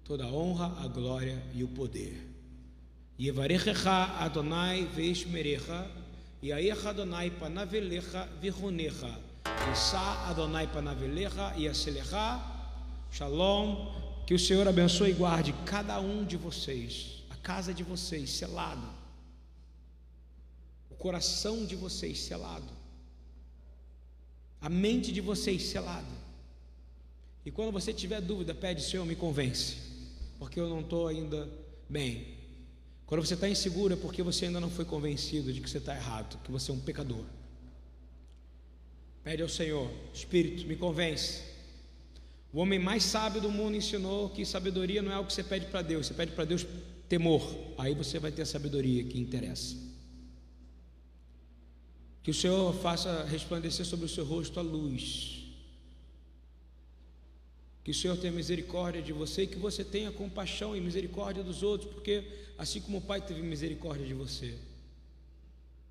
toda 0.03 0.25
a 0.25 0.31
honra, 0.31 0.83
a 0.83 0.87
glória 0.87 1.41
e 1.55 1.63
o 1.63 1.67
poder. 1.67 2.27
Yevarechecha 3.19 4.19
Adonai 4.19 4.85
veishmerecha, 4.93 5.89
Yaecha 6.43 6.89
Adonai 6.89 7.31
panavelecha 7.31 8.29
Adonai 10.27 10.67
panavelecha 10.67 11.55
yaselecha, 11.57 12.55
Shalom, 13.11 14.25
que 14.27 14.33
o 14.33 14.39
Senhor 14.39 14.67
abençoe 14.67 15.11
e 15.11 15.13
guarde 15.13 15.53
cada 15.65 15.99
um 15.99 16.23
de 16.25 16.37
vocês 16.37 17.17
casa 17.47 17.73
de 17.73 17.81
vocês 17.81 18.29
selado, 18.31 18.85
coração 20.97 21.65
de 21.65 21.75
vocês 21.75 22.19
selado, 22.19 22.71
a 24.59 24.69
mente 24.69 25.11
de 25.11 25.21
vocês 25.21 25.63
selada. 25.63 26.27
E 27.45 27.51
quando 27.51 27.71
você 27.71 27.93
tiver 27.93 28.19
dúvida, 28.19 28.53
pede, 28.53 28.81
Senhor, 28.81 29.05
me 29.05 29.15
convence, 29.15 29.77
porque 30.37 30.59
eu 30.59 30.67
não 30.67 30.81
estou 30.81 31.07
ainda 31.07 31.47
bem. 31.87 32.35
Quando 33.05 33.25
você 33.25 33.35
está 33.35 33.47
inseguro, 33.47 33.93
é 33.93 33.97
porque 33.97 34.21
você 34.21 34.47
ainda 34.47 34.59
não 34.59 34.69
foi 34.69 34.83
convencido 34.83 35.53
de 35.53 35.61
que 35.61 35.69
você 35.69 35.77
está 35.77 35.95
errado, 35.95 36.37
que 36.43 36.51
você 36.51 36.71
é 36.71 36.73
um 36.73 36.79
pecador. 36.79 37.23
Pede 39.23 39.41
ao 39.41 39.47
Senhor, 39.49 39.89
Espírito, 40.13 40.67
me 40.67 40.75
convence. 40.75 41.41
O 42.51 42.59
homem 42.59 42.79
mais 42.79 43.03
sábio 43.03 43.41
do 43.41 43.51
mundo 43.51 43.77
ensinou 43.77 44.29
que 44.29 44.45
sabedoria 44.45 45.01
não 45.01 45.11
é 45.11 45.19
o 45.19 45.25
que 45.25 45.31
você 45.31 45.43
pede 45.43 45.67
para 45.67 45.81
Deus, 45.81 46.07
você 46.07 46.13
pede 46.13 46.31
para 46.33 46.43
Deus 46.43 46.65
temor, 47.07 47.41
aí 47.77 47.93
você 47.93 48.19
vai 48.19 48.31
ter 48.31 48.41
a 48.41 48.45
sabedoria 48.45 49.03
que 49.03 49.19
interessa. 49.19 49.86
Que 52.27 52.31
o 52.31 52.33
Senhor 52.33 52.73
faça 52.73 53.23
resplandecer 53.23 53.85
sobre 53.85 54.05
o 54.05 54.09
seu 54.09 54.25
rosto 54.25 54.59
a 54.59 54.61
luz. 54.61 55.45
Que 57.85 57.91
o 57.91 57.93
Senhor 57.93 58.17
tenha 58.17 58.33
misericórdia 58.33 59.01
de 59.01 59.13
você 59.13 59.43
e 59.43 59.47
que 59.47 59.57
você 59.57 59.81
tenha 59.81 60.11
compaixão 60.11 60.75
e 60.75 60.81
misericórdia 60.81 61.41
dos 61.41 61.63
outros, 61.63 61.89
porque 61.89 62.25
assim 62.57 62.81
como 62.81 62.97
o 62.97 63.01
Pai 63.01 63.21
teve 63.21 63.41
misericórdia 63.41 64.05
de 64.05 64.13
você. 64.13 64.57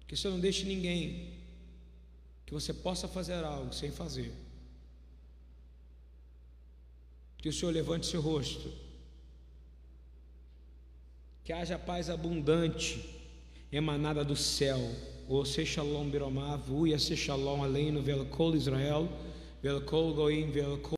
Que 0.06 0.12
o 0.12 0.16
Senhor 0.18 0.34
não 0.34 0.40
deixe 0.40 0.66
ninguém 0.66 1.32
que 2.44 2.52
você 2.52 2.74
possa 2.74 3.08
fazer 3.08 3.42
algo 3.42 3.72
sem 3.72 3.90
fazer. 3.90 4.30
Que 7.38 7.48
o 7.48 7.52
Senhor 7.54 7.72
levante 7.72 8.04
seu 8.04 8.20
rosto 8.20 8.70
que 11.42 11.50
haja 11.50 11.78
paz 11.78 12.10
abundante 12.10 13.02
emanada 13.72 14.22
do 14.22 14.36
céu. 14.36 15.15
O 15.28 15.42
shalom 15.64 16.08
biromav, 16.12 16.60
uia 16.70 16.98
se 17.00 17.16
shalom 17.16 17.60
aleinu 17.60 18.00
vel 18.00 18.24
kol 18.30 18.54
Israel, 18.54 19.08
vel 19.60 19.80
kol 19.80 20.14
goim, 20.14 20.52
vel 20.52 20.76
kol 20.76 20.94